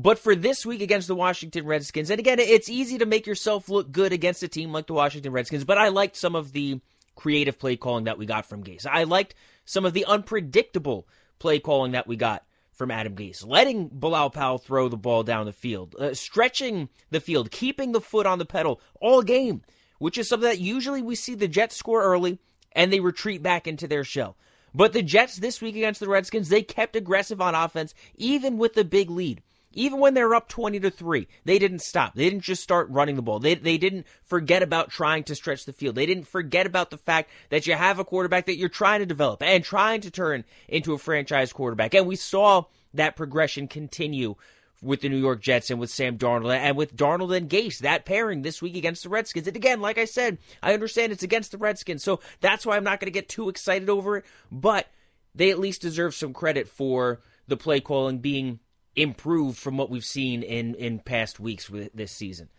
But 0.01 0.17
for 0.17 0.33
this 0.33 0.65
week 0.65 0.81
against 0.81 1.09
the 1.09 1.15
Washington 1.15 1.65
Redskins, 1.65 2.09
and 2.09 2.21
again, 2.21 2.39
it's 2.39 2.69
easy 2.69 2.99
to 2.99 3.05
make 3.05 3.27
yourself 3.27 3.67
look 3.67 3.91
good 3.91 4.13
against 4.13 4.41
a 4.41 4.47
team 4.47 4.71
like 4.71 4.87
the 4.87 4.93
Washington 4.93 5.33
Redskins, 5.33 5.65
but 5.65 5.77
I 5.77 5.89
liked 5.89 6.15
some 6.15 6.37
of 6.37 6.53
the 6.53 6.79
creative 7.17 7.59
play 7.59 7.75
calling 7.75 8.05
that 8.05 8.17
we 8.17 8.25
got 8.25 8.45
from 8.45 8.63
Gase. 8.63 8.85
I 8.89 9.03
liked 9.03 9.35
some 9.65 9.83
of 9.83 9.91
the 9.91 10.05
unpredictable 10.05 11.05
play 11.37 11.59
calling 11.59 11.91
that 11.91 12.07
we 12.07 12.15
got 12.15 12.45
from 12.71 12.91
Adam 12.91 13.13
Gase, 13.13 13.45
letting 13.45 13.89
Bilal 13.89 14.29
Powell 14.29 14.57
throw 14.57 14.87
the 14.87 14.95
ball 14.95 15.23
down 15.23 15.45
the 15.45 15.51
field, 15.51 15.93
uh, 15.99 16.13
stretching 16.13 16.87
the 17.09 17.19
field, 17.19 17.51
keeping 17.51 17.91
the 17.91 17.99
foot 17.99 18.25
on 18.25 18.39
the 18.39 18.45
pedal 18.45 18.79
all 19.01 19.21
game, 19.21 19.63
which 19.97 20.17
is 20.17 20.29
something 20.29 20.47
that 20.47 20.61
usually 20.61 21.01
we 21.01 21.15
see 21.15 21.35
the 21.35 21.49
Jets 21.49 21.75
score 21.75 22.03
early 22.03 22.39
and 22.71 22.93
they 22.93 23.01
retreat 23.01 23.43
back 23.43 23.67
into 23.67 23.85
their 23.85 24.05
shell. 24.05 24.37
But 24.73 24.93
the 24.93 25.03
Jets 25.03 25.35
this 25.35 25.61
week 25.61 25.75
against 25.75 25.99
the 25.99 26.07
Redskins, 26.07 26.47
they 26.47 26.61
kept 26.61 26.95
aggressive 26.95 27.41
on 27.41 27.53
offense, 27.53 27.93
even 28.15 28.57
with 28.57 28.75
the 28.75 28.85
big 28.85 29.09
lead. 29.09 29.41
Even 29.73 29.99
when 29.99 30.15
they 30.15 30.23
were 30.23 30.35
up 30.35 30.49
20 30.49 30.79
to 30.79 30.89
3, 30.89 31.27
they 31.45 31.59
didn't 31.59 31.81
stop. 31.81 32.15
They 32.15 32.29
didn't 32.29 32.43
just 32.43 32.63
start 32.63 32.89
running 32.89 33.15
the 33.15 33.21
ball. 33.21 33.39
They, 33.39 33.55
they 33.55 33.77
didn't 33.77 34.07
forget 34.23 34.63
about 34.63 34.89
trying 34.89 35.23
to 35.25 35.35
stretch 35.35 35.65
the 35.65 35.73
field. 35.73 35.95
They 35.95 36.07
didn't 36.07 36.27
forget 36.27 36.65
about 36.65 36.89
the 36.89 36.97
fact 36.97 37.29
that 37.49 37.67
you 37.67 37.75
have 37.75 37.99
a 37.99 38.05
quarterback 38.05 38.47
that 38.47 38.57
you're 38.57 38.69
trying 38.69 38.99
to 38.99 39.05
develop 39.05 39.43
and 39.43 39.63
trying 39.63 40.01
to 40.01 40.11
turn 40.11 40.43
into 40.67 40.93
a 40.93 40.97
franchise 40.97 41.53
quarterback. 41.53 41.93
And 41.93 42.07
we 42.07 42.15
saw 42.15 42.63
that 42.95 43.15
progression 43.15 43.67
continue 43.67 44.35
with 44.81 45.01
the 45.01 45.09
New 45.09 45.17
York 45.17 45.41
Jets 45.41 45.69
and 45.69 45.79
with 45.79 45.89
Sam 45.89 46.17
Darnold 46.17 46.55
and 46.55 46.77
with 46.77 46.95
Darnold 46.95 47.35
and 47.35 47.49
Gase, 47.49 47.79
that 47.79 48.05
pairing 48.05 48.41
this 48.41 48.61
week 48.61 48.75
against 48.75 49.03
the 49.03 49.09
Redskins. 49.09 49.47
And 49.47 49.55
again, 49.55 49.81
like 49.81 49.97
I 49.97 50.05
said, 50.05 50.37
I 50.63 50.73
understand 50.73 51.11
it's 51.11 51.23
against 51.23 51.51
the 51.51 51.57
Redskins, 51.57 52.03
so 52.03 52.21
that's 52.39 52.65
why 52.65 52.77
I'm 52.77 52.83
not 52.83 52.99
going 52.99 53.07
to 53.07 53.11
get 53.11 53.29
too 53.29 53.49
excited 53.49 53.89
over 53.89 54.17
it, 54.17 54.25
but 54.51 54.87
they 55.35 55.51
at 55.51 55.59
least 55.59 55.81
deserve 55.81 56.15
some 56.15 56.33
credit 56.33 56.67
for 56.67 57.19
the 57.47 57.57
play 57.57 57.81
calling 57.81 58.19
being 58.19 58.59
improved 58.99 59.57
from 59.57 59.77
what 59.77 59.89
we've 59.89 60.05
seen 60.05 60.43
in 60.43 60.75
in 60.75 60.99
past 60.99 61.39
weeks 61.39 61.69
with 61.69 61.93
this 61.93 62.11
season. 62.11 62.49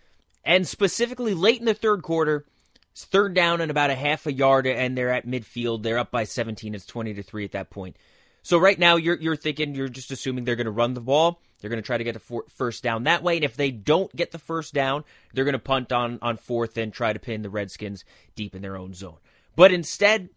And 0.45 0.67
specifically 0.67 1.35
late 1.35 1.61
in 1.61 1.67
the 1.67 1.75
third 1.75 2.03
quarter, 2.03 2.47
it's 2.93 3.05
third 3.05 3.35
down 3.35 3.61
and 3.61 3.71
about 3.71 3.91
a 3.91 3.95
half 3.95 4.27
a 4.27 4.33
yard, 4.33 4.67
and 4.67 4.97
they're 4.97 5.13
at 5.13 5.27
midfield. 5.27 5.83
They're 5.83 5.99
up 5.99 6.11
by 6.11 6.25
17. 6.25 6.75
It's 6.75 6.87
20 6.87 7.15
to 7.15 7.23
three 7.23 7.45
at 7.45 7.53
that 7.53 7.71
point. 7.71 7.97
So 8.43 8.57
right 8.59 8.79
now, 8.79 8.97
you're 8.97 9.19
you're 9.21 9.37
thinking 9.37 9.75
you're 9.75 9.89
just 9.89 10.11
assuming 10.11 10.45
they're 10.45 10.57
going 10.57 10.65
to 10.65 10.71
run 10.71 10.95
the 10.95 11.01
ball. 11.01 11.41
They're 11.61 11.69
going 11.69 11.83
to 11.83 11.87
try 11.87 11.99
to 11.99 12.05
get 12.05 12.15
the 12.15 12.43
first 12.49 12.83
down 12.83 13.05
that 13.05 13.23
way, 13.23 13.37
and 13.37 13.45
if 13.45 13.55
they 13.55 13.71
don't 13.71 14.15
get 14.17 14.31
the 14.31 14.39
first 14.39 14.73
down, 14.73 15.05
they're 15.35 15.45
going 15.45 15.53
to 15.53 15.59
punt 15.59 15.93
on 15.93 16.19
on 16.23 16.39
fourth 16.39 16.79
and 16.79 16.91
try 16.91 17.13
to 17.13 17.19
pin 17.19 17.43
the 17.43 17.51
Redskins 17.51 18.05
deep 18.35 18.55
in 18.55 18.63
their 18.63 18.79
own 18.79 18.95
zone. 18.95 19.19
But 19.57 19.73
instead, 19.73 20.31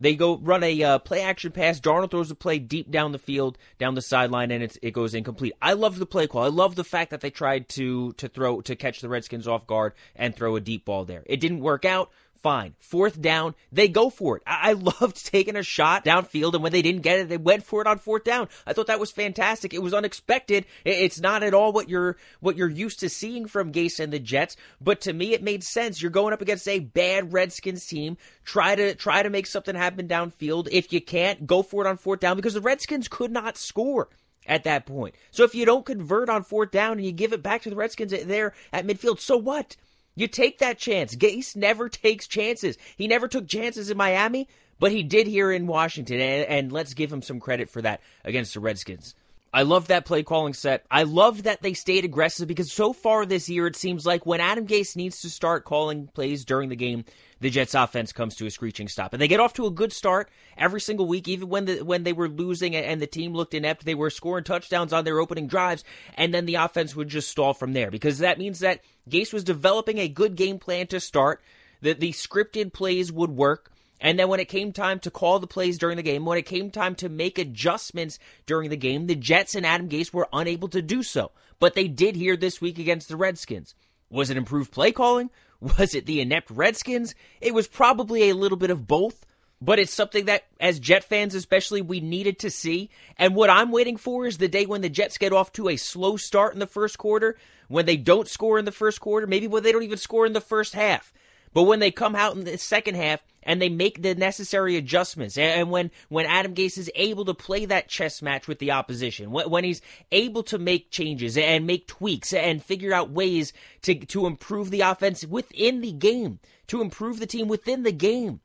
they 0.00 0.14
go 0.16 0.38
run 0.38 0.62
a 0.62 0.82
uh, 0.82 0.98
play 0.98 1.22
action 1.22 1.52
pass. 1.52 1.80
Darnold 1.80 2.10
throws 2.10 2.30
a 2.30 2.34
play 2.34 2.58
deep 2.58 2.90
down 2.90 3.12
the 3.12 3.18
field, 3.18 3.58
down 3.78 3.94
the 3.94 4.02
sideline, 4.02 4.50
and 4.50 4.62
it 4.62 4.92
goes 4.92 5.14
incomplete. 5.14 5.54
I 5.62 5.74
love 5.74 5.98
the 5.98 6.06
play 6.06 6.26
call. 6.26 6.42
I 6.42 6.48
love 6.48 6.74
the 6.74 6.84
fact 6.84 7.10
that 7.10 7.20
they 7.20 7.30
tried 7.30 7.68
to 7.70 8.12
to 8.14 8.28
throw 8.28 8.60
to 8.62 8.76
catch 8.76 9.00
the 9.00 9.08
Redskins 9.08 9.48
off 9.48 9.66
guard 9.66 9.94
and 10.16 10.34
throw 10.34 10.56
a 10.56 10.60
deep 10.60 10.84
ball 10.84 11.04
there. 11.04 11.22
It 11.26 11.40
didn't 11.40 11.60
work 11.60 11.84
out 11.84 12.10
fine. 12.44 12.74
Fourth 12.78 13.22
down, 13.22 13.54
they 13.72 13.88
go 13.88 14.10
for 14.10 14.36
it. 14.36 14.42
I-, 14.46 14.70
I 14.70 14.72
loved 15.00 15.26
taking 15.26 15.56
a 15.56 15.62
shot 15.62 16.04
downfield, 16.04 16.52
and 16.52 16.62
when 16.62 16.72
they 16.72 16.82
didn't 16.82 17.00
get 17.00 17.18
it, 17.18 17.28
they 17.30 17.38
went 17.38 17.64
for 17.64 17.80
it 17.80 17.86
on 17.86 17.98
fourth 17.98 18.22
down. 18.22 18.48
I 18.66 18.74
thought 18.74 18.88
that 18.88 19.00
was 19.00 19.10
fantastic. 19.10 19.72
It 19.72 19.82
was 19.82 19.94
unexpected. 19.94 20.66
It's 20.84 21.20
not 21.20 21.42
at 21.42 21.54
all 21.54 21.72
what 21.72 21.88
you're 21.88 22.18
what 22.40 22.56
you're 22.56 22.68
used 22.68 23.00
to 23.00 23.08
seeing 23.08 23.46
from 23.46 23.72
Gase 23.72 23.98
and 23.98 24.12
the 24.12 24.18
Jets, 24.18 24.56
but 24.78 25.00
to 25.00 25.12
me, 25.14 25.32
it 25.32 25.42
made 25.42 25.64
sense. 25.64 26.02
You're 26.02 26.10
going 26.10 26.34
up 26.34 26.42
against 26.42 26.68
a 26.68 26.80
bad 26.80 27.32
Redskins 27.32 27.86
team. 27.86 28.18
Try 28.44 28.76
to 28.76 28.94
try 28.94 29.22
to 29.22 29.30
make 29.30 29.46
something 29.46 29.74
happen 29.74 30.06
downfield. 30.06 30.68
If 30.70 30.92
you 30.92 31.00
can't, 31.00 31.46
go 31.46 31.62
for 31.62 31.84
it 31.84 31.88
on 31.88 31.96
fourth 31.96 32.20
down 32.20 32.36
because 32.36 32.54
the 32.54 32.60
Redskins 32.60 33.08
could 33.08 33.32
not 33.32 33.56
score 33.56 34.10
at 34.46 34.64
that 34.64 34.84
point. 34.84 35.14
So 35.30 35.44
if 35.44 35.54
you 35.54 35.64
don't 35.64 35.86
convert 35.86 36.28
on 36.28 36.42
fourth 36.42 36.70
down 36.70 36.98
and 36.98 37.06
you 37.06 37.12
give 37.12 37.32
it 37.32 37.42
back 37.42 37.62
to 37.62 37.70
the 37.70 37.76
Redskins 37.76 38.12
eh, 38.12 38.24
there 38.26 38.52
at 38.70 38.86
midfield, 38.86 39.18
so 39.18 39.38
what? 39.38 39.76
You 40.16 40.28
take 40.28 40.58
that 40.58 40.78
chance. 40.78 41.16
Gase 41.16 41.56
never 41.56 41.88
takes 41.88 42.26
chances. 42.26 42.78
He 42.96 43.08
never 43.08 43.26
took 43.28 43.48
chances 43.48 43.90
in 43.90 43.96
Miami, 43.96 44.48
but 44.78 44.92
he 44.92 45.02
did 45.02 45.26
here 45.26 45.50
in 45.50 45.66
Washington, 45.66 46.20
and, 46.20 46.46
and 46.46 46.72
let's 46.72 46.94
give 46.94 47.12
him 47.12 47.22
some 47.22 47.40
credit 47.40 47.68
for 47.68 47.82
that 47.82 48.00
against 48.24 48.54
the 48.54 48.60
Redskins. 48.60 49.14
I 49.54 49.62
love 49.62 49.86
that 49.86 50.04
play 50.04 50.24
calling 50.24 50.52
set. 50.52 50.84
I 50.90 51.04
love 51.04 51.44
that 51.44 51.62
they 51.62 51.74
stayed 51.74 52.04
aggressive 52.04 52.48
because 52.48 52.72
so 52.72 52.92
far 52.92 53.24
this 53.24 53.48
year 53.48 53.68
it 53.68 53.76
seems 53.76 54.04
like 54.04 54.26
when 54.26 54.40
Adam 54.40 54.66
Gase 54.66 54.96
needs 54.96 55.20
to 55.20 55.30
start 55.30 55.64
calling 55.64 56.08
plays 56.08 56.44
during 56.44 56.70
the 56.70 56.76
game, 56.76 57.04
the 57.38 57.50
Jets 57.50 57.74
offense 57.74 58.12
comes 58.12 58.34
to 58.34 58.46
a 58.46 58.50
screeching 58.50 58.88
stop. 58.88 59.12
And 59.12 59.22
they 59.22 59.28
get 59.28 59.38
off 59.38 59.52
to 59.52 59.66
a 59.66 59.70
good 59.70 59.92
start 59.92 60.28
every 60.58 60.80
single 60.80 61.06
week, 61.06 61.28
even 61.28 61.48
when 61.48 61.66
the 61.66 61.82
when 61.82 62.02
they 62.02 62.12
were 62.12 62.28
losing 62.28 62.74
and 62.74 63.00
the 63.00 63.06
team 63.06 63.32
looked 63.32 63.54
inept, 63.54 63.84
they 63.84 63.94
were 63.94 64.10
scoring 64.10 64.42
touchdowns 64.42 64.92
on 64.92 65.04
their 65.04 65.20
opening 65.20 65.46
drives, 65.46 65.84
and 66.14 66.34
then 66.34 66.46
the 66.46 66.56
offense 66.56 66.96
would 66.96 67.08
just 67.08 67.28
stall 67.28 67.54
from 67.54 67.74
there. 67.74 67.92
Because 67.92 68.18
that 68.18 68.38
means 68.38 68.58
that 68.58 68.80
Gase 69.08 69.32
was 69.32 69.44
developing 69.44 69.98
a 69.98 70.08
good 70.08 70.34
game 70.34 70.58
plan 70.58 70.88
to 70.88 70.98
start, 70.98 71.40
that 71.80 72.00
the 72.00 72.10
scripted 72.10 72.72
plays 72.72 73.12
would 73.12 73.30
work. 73.30 73.70
And 74.04 74.18
then 74.18 74.28
when 74.28 74.38
it 74.38 74.50
came 74.50 74.70
time 74.70 74.98
to 75.00 75.10
call 75.10 75.38
the 75.38 75.46
plays 75.46 75.78
during 75.78 75.96
the 75.96 76.02
game, 76.02 76.26
when 76.26 76.36
it 76.36 76.42
came 76.42 76.70
time 76.70 76.94
to 76.96 77.08
make 77.08 77.38
adjustments 77.38 78.18
during 78.44 78.68
the 78.68 78.76
game, 78.76 79.06
the 79.06 79.14
Jets 79.14 79.54
and 79.54 79.64
Adam 79.64 79.88
Gase 79.88 80.12
were 80.12 80.28
unable 80.30 80.68
to 80.68 80.82
do 80.82 81.02
so. 81.02 81.32
But 81.58 81.72
they 81.72 81.88
did 81.88 82.14
here 82.14 82.36
this 82.36 82.60
week 82.60 82.78
against 82.78 83.08
the 83.08 83.16
Redskins. 83.16 83.74
Was 84.10 84.28
it 84.28 84.36
improved 84.36 84.70
play 84.70 84.92
calling? 84.92 85.30
Was 85.60 85.94
it 85.94 86.04
the 86.04 86.20
inept 86.20 86.50
Redskins? 86.50 87.14
It 87.40 87.54
was 87.54 87.66
probably 87.66 88.28
a 88.28 88.34
little 88.34 88.58
bit 88.58 88.68
of 88.68 88.86
both, 88.86 89.24
but 89.62 89.78
it's 89.78 89.94
something 89.94 90.26
that, 90.26 90.44
as 90.60 90.78
Jet 90.78 91.04
fans 91.04 91.34
especially, 91.34 91.80
we 91.80 92.00
needed 92.00 92.38
to 92.40 92.50
see. 92.50 92.90
And 93.16 93.34
what 93.34 93.48
I'm 93.48 93.72
waiting 93.72 93.96
for 93.96 94.26
is 94.26 94.36
the 94.36 94.48
day 94.48 94.66
when 94.66 94.82
the 94.82 94.90
Jets 94.90 95.16
get 95.16 95.32
off 95.32 95.50
to 95.52 95.70
a 95.70 95.76
slow 95.76 96.18
start 96.18 96.52
in 96.52 96.60
the 96.60 96.66
first 96.66 96.98
quarter, 96.98 97.38
when 97.68 97.86
they 97.86 97.96
don't 97.96 98.28
score 98.28 98.58
in 98.58 98.66
the 98.66 98.70
first 98.70 99.00
quarter, 99.00 99.26
maybe 99.26 99.46
when 99.46 99.62
they 99.62 99.72
don't 99.72 99.82
even 99.82 99.96
score 99.96 100.26
in 100.26 100.34
the 100.34 100.42
first 100.42 100.74
half. 100.74 101.10
But 101.54 101.62
when 101.62 101.78
they 101.78 101.90
come 101.90 102.14
out 102.14 102.36
in 102.36 102.44
the 102.44 102.58
second 102.58 102.96
half 102.96 103.22
and 103.44 103.60
they 103.60 103.68
make 103.68 104.02
the 104.02 104.14
necessary 104.14 104.76
adjustments. 104.76 105.38
And 105.38 105.70
when, 105.70 105.90
when 106.08 106.26
Adam 106.26 106.54
Gase 106.54 106.78
is 106.78 106.90
able 106.94 107.24
to 107.26 107.34
play 107.34 107.64
that 107.66 107.88
chess 107.88 108.22
match 108.22 108.48
with 108.48 108.58
the 108.58 108.72
opposition, 108.72 109.30
when 109.30 109.64
he's 109.64 109.82
able 110.12 110.42
to 110.44 110.58
make 110.58 110.90
changes 110.90 111.36
and 111.36 111.66
make 111.66 111.86
tweaks 111.86 112.32
and 112.32 112.62
figure 112.62 112.92
out 112.92 113.10
ways 113.10 113.52
to, 113.82 113.94
to 113.94 114.26
improve 114.26 114.70
the 114.70 114.80
offense 114.80 115.24
within 115.24 115.80
the 115.80 115.92
game, 115.92 116.40
to 116.68 116.80
improve 116.80 117.20
the 117.20 117.26
team 117.26 117.48
within 117.48 117.82
the 117.82 117.92
game, 117.92 118.40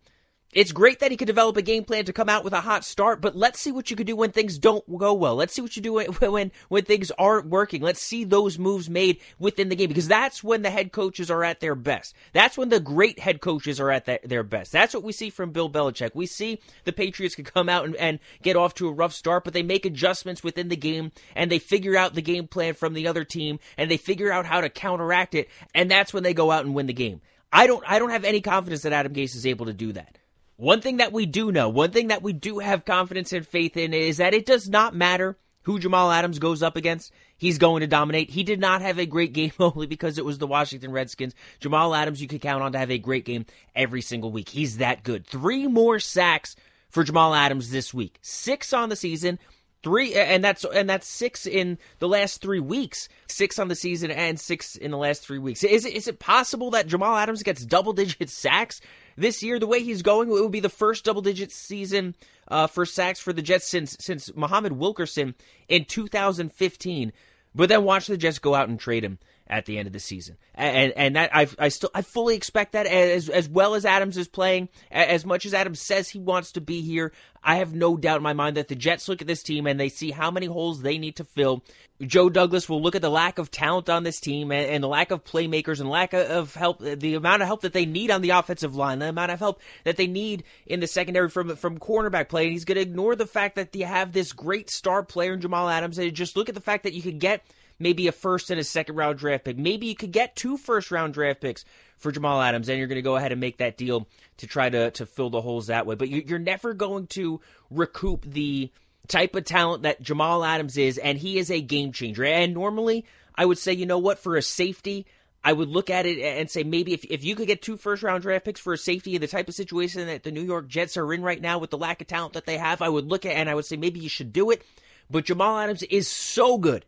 it's 0.51 0.72
great 0.72 1.00
that 1.00 1.12
he 1.12 1.18
could 1.18 1.27
develop 1.27 1.58
a 1.58 1.62
game 1.62 1.84
plan 1.84 2.06
to 2.06 2.13
come 2.13 2.29
out 2.29 2.44
with 2.44 2.53
a 2.53 2.62
hot 2.62 2.84
start, 2.84 3.22
but 3.22 3.36
let's 3.36 3.60
see 3.60 3.72
what 3.72 3.91
you 3.91 3.96
could 3.96 4.08
do 4.08 4.15
when 4.15 4.32
things 4.32 4.58
don't 4.58 4.98
go 4.98 5.13
well. 5.13 5.36
Let's 5.36 5.53
see 5.53 5.62
what 5.62 5.75
you 5.75 5.82
do 5.82 5.94
when, 5.94 6.08
when, 6.32 6.51
when 6.70 6.86
things 6.86 7.12
aren't 7.12 7.48
working. 7.48 7.82
Let's 7.82 8.01
see 8.01 8.24
those 8.24 8.58
moves 8.58 8.89
made 8.89 9.20
within 9.38 9.70
the 9.70 9.75
game 9.75 9.89
because 9.89 10.08
that's 10.08 10.44
when 10.44 10.63
the 10.63 10.72
head 10.72 10.91
coaches 10.91 11.29
are 11.29 11.44
at 11.44 11.60
their 11.60 11.75
best. 11.75 12.15
That's 12.34 12.58
when 12.58 12.70
the 12.70 12.79
great 12.79 13.20
head 13.20 13.41
coaches 13.41 13.79
are 13.79 13.91
at 13.91 14.06
the, 14.06 14.20
their 14.24 14.44
best. 14.44 14.72
That's 14.72 14.94
what 14.94 15.03
we 15.03 15.12
see 15.12 15.29
from 15.29 15.51
Bill 15.51 15.70
Belichick. 15.70 16.15
We 16.15 16.25
see 16.25 16.60
the 16.84 16.94
Patriots 16.94 17.36
could 17.36 17.53
come 17.53 17.70
out 17.70 17.86
and, 17.86 17.96
and 17.98 18.20
get 18.41 18.56
off 18.56 18.74
to 18.75 18.88
a 18.88 18.94
rough 18.94 19.13
start, 19.13 19.44
but 19.44 19.53
they 19.53 19.63
make 19.63 19.86
adjustments 19.86 20.44
within 20.44 20.70
the 20.70 20.75
game 20.75 21.12
and 21.36 21.51
they 21.51 21.60
figure 21.60 21.96
out 21.96 22.15
the 22.15 22.22
game 22.22 22.48
plan 22.48 22.74
from 22.74 22.94
the 22.94 23.08
other 23.08 23.24
team 23.24 23.60
and 23.77 23.89
they 23.91 23.98
figure 23.98 24.32
out 24.32 24.46
how 24.46 24.62
to 24.62 24.70
counteract 24.70 25.36
it, 25.36 25.50
and 25.75 25.91
that's 25.91 26.13
when 26.13 26.24
they 26.24 26.34
go 26.34 26.50
out 26.50 26.65
and 26.65 26.74
win 26.74 26.88
the 26.88 26.94
game. 26.94 27.22
I 27.51 27.68
don't 27.68 27.84
I 27.88 28.00
don't 28.00 28.12
have 28.12 28.25
any 28.25 28.41
confidence 28.41 28.84
that 28.84 28.94
Adam 28.94 29.13
Gase 29.13 29.36
is 29.36 29.46
able 29.46 29.65
to 29.65 29.74
do 29.74 29.94
that. 29.94 30.19
One 30.60 30.82
thing 30.82 30.98
that 30.98 31.13
we 31.13 31.25
do 31.25 31.54
know, 31.54 31.70
one 31.70 31.92
thing 31.92 32.10
that 32.10 32.22
we 32.22 32.34
do 32.34 32.60
have 32.60 32.84
confidence 32.84 33.32
and 33.32 33.48
faith 33.48 33.78
in 33.78 33.94
is 33.94 34.18
that 34.18 34.34
it 34.34 34.46
does 34.46 34.68
not 34.68 34.94
matter 34.94 35.38
who 35.62 35.80
Jamal 35.80 36.12
Adams 36.12 36.38
goes 36.38 36.62
up 36.62 36.75
against. 36.75 37.13
He's 37.38 37.58
going 37.58 37.80
to 37.80 37.88
dominate. 37.88 38.30
He 38.30 38.44
did 38.44 38.60
not 38.60 38.82
have 38.82 39.00
a 39.00 39.06
great 39.06 39.32
game 39.32 39.54
only 39.62 39.88
because 39.88 40.18
it 40.18 40.25
was 40.25 40.38
the 40.38 40.48
Washington 40.48 40.92
Redskins. 40.92 41.34
Jamal 41.62 41.96
Adams, 41.96 42.22
you 42.22 42.28
could 42.28 42.42
count 42.42 42.62
on 42.62 42.74
to 42.74 42.78
have 42.78 42.92
a 42.92 42.98
great 42.98 43.24
game 43.24 43.46
every 43.74 44.01
single 44.01 44.34
week. 44.34 44.50
He's 44.50 44.80
that 44.80 45.04
good. 45.04 45.25
Three 45.25 45.66
more 45.66 45.98
sacks 45.98 46.58
for 46.89 47.06
Jamal 47.06 47.34
Adams 47.34 47.72
this 47.72 47.94
week. 47.94 48.20
Six 48.22 48.74
on 48.74 48.89
the 48.89 48.98
season. 48.98 49.39
Three 49.82 50.14
and 50.14 50.44
that's 50.44 50.66
and 50.66 50.90
that's 50.90 51.08
six 51.08 51.46
in 51.46 51.78
the 52.00 52.08
last 52.08 52.42
three 52.42 52.60
weeks. 52.60 53.08
Six 53.28 53.58
on 53.58 53.70
the 53.70 53.76
season 53.76 54.12
and 54.12 54.38
six 54.38 54.76
in 54.76 54.92
the 54.92 54.98
last 54.98 55.24
three 55.24 55.38
weeks. 55.38 55.64
Is 55.64 55.86
it 55.86 55.94
is 55.94 56.08
it 56.08 56.20
possible 56.20 56.72
that 56.72 56.88
Jamal 56.88 57.16
Adams 57.16 57.44
gets 57.44 57.66
double 57.66 57.94
digit 57.94 58.30
sacks 58.30 58.82
this 59.20 59.44
year, 59.44 59.60
the 59.60 59.68
way 59.68 59.84
he's 59.84 60.02
going, 60.02 60.30
it 60.30 60.32
would 60.32 60.52
be 60.52 60.60
the 60.60 60.70
first 60.70 61.06
double 61.06 61.22
digit 61.22 61.52
season 61.52 62.16
uh, 62.48 62.68
for 62.68 62.86
sacks 62.86 63.20
for 63.20 63.34
the 63.34 63.42
Jets 63.42 63.68
since 63.68 63.96
since 64.00 64.34
Muhammad 64.36 64.74
Wilkerson 64.74 65.36
in 65.68 65.86
2015. 65.86 67.12
But 67.54 67.70
then 67.70 67.84
watch 67.84 68.08
the 68.08 68.18
Jets 68.18 68.40
go 68.40 68.56
out 68.56 68.70
and 68.70 68.80
trade 68.80 69.04
him 69.04 69.20
at 69.50 69.65
the 69.65 69.77
end 69.77 69.88
of 69.88 69.94
the 69.94 70.00
season, 70.00 70.38
and 70.53 70.94
and 70.94 71.15
that 71.15 71.36
I 71.36 71.48
I 71.58 71.70
still 71.70 71.89
I 71.94 72.01
fully 72.03 72.36
expect 72.36 72.74
that 72.74 72.86
as 72.86 73.29
as 73.29 73.50
well 73.50 73.74
as 73.74 73.86
Adams 73.86 74.18
is 74.18 74.27
playing, 74.27 74.70
as 74.91 75.25
much 75.25 75.46
as 75.46 75.53
Adams 75.53 75.82
says 75.82 76.10
he 76.10 76.20
wants 76.20 76.51
to 76.53 76.62
be 76.62 76.82
here. 76.82 77.12
I 77.44 77.56
have 77.56 77.74
no 77.74 77.96
doubt 77.96 78.18
in 78.18 78.24
my 78.24 78.34
mind 78.34 78.58
that 78.58 78.68
the 78.68 78.75
Jets 78.75 79.08
look 79.08 79.22
at 79.22 79.27
this 79.27 79.44
team 79.44 79.65
and 79.65 79.79
they 79.79 79.89
see 79.89 80.12
how 80.12 80.29
many 80.29 80.46
holes 80.46 80.82
they 80.82 80.98
need 80.98 81.15
to 81.18 81.24
fill. 81.24 81.63
Joe 82.01 82.29
Douglas 82.29 82.68
will 82.68 82.82
look 82.82 82.96
at 82.96 83.01
the 83.01 83.10
lack 83.10 83.39
of 83.39 83.50
talent 83.50 83.89
on 83.89 84.03
this 84.03 84.20
team 84.20 84.51
and, 84.51 84.70
and 84.70 84.84
the 84.84 84.88
lack 84.88 85.12
of 85.12 85.24
playmakers 85.24 85.79
and 85.79 85.89
lack 85.89 86.13
of 86.13 86.53
help, 86.53 86.79
the 86.79 87.15
amount 87.15 87.41
of 87.41 87.48
help 87.48 87.62
that 87.62 87.74
they 87.74 87.86
need 87.86 88.12
on 88.12 88.22
the 88.22 88.32
offensive 88.32 88.75
line, 88.75 89.00
the 89.00 89.10
amount 89.10 89.32
of 89.32 89.39
help 89.39 89.62
that 89.86 89.98
they 89.98 90.08
need 90.08 90.44
in 90.65 90.79
the 90.79 90.88
secondary 90.88 91.29
from 91.29 91.56
from 91.56 91.79
cornerback 91.79 92.29
play. 92.29 92.44
And 92.44 92.51
he's 92.51 92.65
going 92.65 92.75
to 92.75 92.82
ignore 92.82 93.15
the 93.15 93.25
fact 93.25 93.56
that 93.56 93.75
you 93.75 93.86
have 93.86 94.12
this 94.12 94.34
great 94.34 94.70
star 94.70 95.01
player 95.03 95.34
in 95.34 95.41
Jamal 95.41 95.70
Adams 95.70 95.98
and 95.98 96.13
just 96.13 96.36
look 96.36 96.50
at 96.50 96.56
the 96.56 96.62
fact 96.62 96.84
that 96.84 96.94
you 96.94 97.01
could 97.01 97.20
get 97.20 97.44
maybe 97.80 98.08
a 98.08 98.12
first 98.12 98.50
and 98.50 98.60
a 98.60 98.64
second 98.64 98.96
round 98.96 99.18
draft 99.18 99.46
pick. 99.46 99.58
Maybe 99.58 99.88
you 99.88 99.96
could 99.96 100.12
get 100.12 100.36
two 100.36 100.58
first 100.58 100.92
round 100.92 101.14
draft 101.14 101.42
picks 101.42 101.66
for 101.98 102.12
Jamal 102.12 102.42
Adams, 102.42 102.70
and 102.70 102.78
you're 102.78 102.88
going 102.88 102.98
to 102.98 103.02
go 103.02 103.16
ahead 103.16 103.32
and 103.32 103.42
make 103.42 103.58
that 103.58 103.78
deal 103.78 104.08
to 104.38 104.48
try 104.48 104.70
to, 104.70 104.92
to 104.92 105.06
fill 105.06 105.30
the 105.30 105.42
holes 105.42 105.68
that 105.68 105.86
way. 105.86 105.96
But 105.96 106.10
you, 106.10 106.24
you're 106.26 106.40
never 106.40 106.74
going 106.74 107.08
to 107.08 107.42
recoup 107.70 108.26
the 108.26 108.72
type 109.08 109.36
of 109.36 109.44
talent 109.46 109.84
that 109.84 110.02
Jamal 110.02 110.44
Adams 110.44 110.78
is, 110.78 110.98
and 110.98 111.18
he 111.18 111.38
is 111.38 111.50
a 111.50 111.62
game 111.62 111.92
changer. 111.92 112.26
And 112.26 112.54
normally, 112.54 113.06
I 113.36 113.46
would 113.46 113.58
say, 113.58 113.74
you 113.74 113.86
know 113.86 113.98
what, 113.98 114.20
for 114.20 114.36
a 114.36 114.42
safety, 114.42 115.06
I 115.44 115.54
would 115.54 115.70
look 115.70 115.90
at 115.90 116.06
it 116.06 116.20
and 116.20 116.50
say 116.50 116.64
maybe 116.64 116.94
if, 116.94 117.06
if 117.06 117.24
you 117.24 117.36
could 117.36 117.48
get 117.48 117.62
two 117.62 117.78
first 117.78 118.04
round 118.04 118.22
draft 118.22 118.46
picks 118.46 118.60
for 118.60 118.74
a 118.74 118.78
safety 118.78 119.16
in 119.16 119.22
the 119.22 119.28
type 119.28 119.48
of 119.48 119.56
situation 119.56 120.06
that 120.08 120.24
the 120.24 120.32
New 120.32 120.44
York 120.44 120.68
Jets 120.68 120.98
are 120.98 121.14
in 121.14 121.22
right 121.22 121.42
now 121.42 121.60
with 121.60 121.70
the 121.70 121.78
lack 121.78 122.02
of 122.02 122.08
talent 122.08 122.34
that 122.34 122.46
they 122.46 122.58
have, 122.58 122.82
I 122.82 122.90
would 122.90 123.06
look 123.06 123.26
at 123.26 123.36
and 123.36 123.50
I 123.50 123.56
would 123.56 123.66
say 123.66 123.78
maybe 123.78 124.00
you 124.00 124.10
should 124.10 124.34
do 124.34 124.52
it. 124.52 124.64
But 125.10 125.26
Jamal 125.26 125.58
Adams 125.58 125.84
is 125.84 126.08
so 126.08 126.58
good 126.58 126.86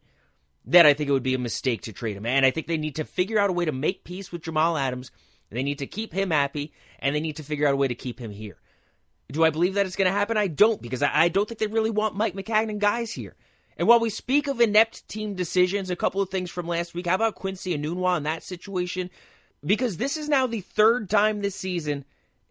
that 0.65 0.86
I 0.86 0.94
think 0.94 1.10
it 1.10 1.13
would 1.13 1.24
be 1.24 1.34
a 1.34 1.39
mistake 1.39 1.82
to 1.84 1.94
trade 1.94 2.18
him. 2.18 2.25
And 2.25 2.46
I 2.46 2.51
think 2.51 2.68
they 2.68 2.77
need 2.77 2.96
to 2.98 3.06
figure 3.06 3.39
out 3.39 3.50
a 3.50 3.53
way 3.53 3.65
to 3.65 3.72
make 3.72 4.03
peace 4.03 4.32
with 4.32 4.44
Jamal 4.44 4.77
Adams. 4.77 5.12
They 5.50 5.63
need 5.63 5.80
to 5.80 5.88
keep 5.88 6.13
him 6.13 6.32
happy, 6.32 6.74
and 7.00 7.15
they 7.15 7.20
need 7.20 7.38
to 7.38 7.44
figure 7.44 7.68
out 7.68 7.74
a 7.74 7.77
way 7.77 7.88
to 7.88 7.96
keep 7.96 8.20
him 8.20 8.32
here. 8.32 8.58
Do 9.32 9.44
I 9.44 9.50
believe 9.50 9.74
that 9.75 9.86
it's 9.86 9.96
going 9.96 10.08
to 10.08 10.18
happen? 10.18 10.38
I 10.38 10.48
don't, 10.48 10.82
because 10.82 11.03
I, 11.03 11.30
don't 11.30 11.48
think 11.48 11.60
they 11.60 11.68
really 11.68 11.89
want 11.89 12.15
Mike 12.15 12.36
Maccagnan 12.36 12.80
guys 12.80 13.12
here. 13.12 13.36
And 13.77 13.88
while 13.88 14.00
we 14.00 14.10
speak 14.10 14.48
of 14.48 14.62
inept 14.62 15.08
team 15.08 15.36
decisions, 15.36 15.89
a 15.89 15.96
couple 15.96 16.22
of 16.22 16.30
things 16.30 16.51
from 16.51 16.68
last 16.68 16.94
week. 16.94 17.08
How 17.08 17.15
about 17.15 17.36
Quincy 17.36 17.74
and 17.74 17.84
Enunwa 17.84 18.18
in 18.18 18.24
that 18.24 18.44
situation? 18.44 19.10
Because 19.65 19.98
this 19.98 20.18
is 20.18 20.30
now 20.30 20.48
the 20.48 20.62
third 20.62 21.10
time 21.10 21.41
this 21.41 21.56
season 21.56 22.06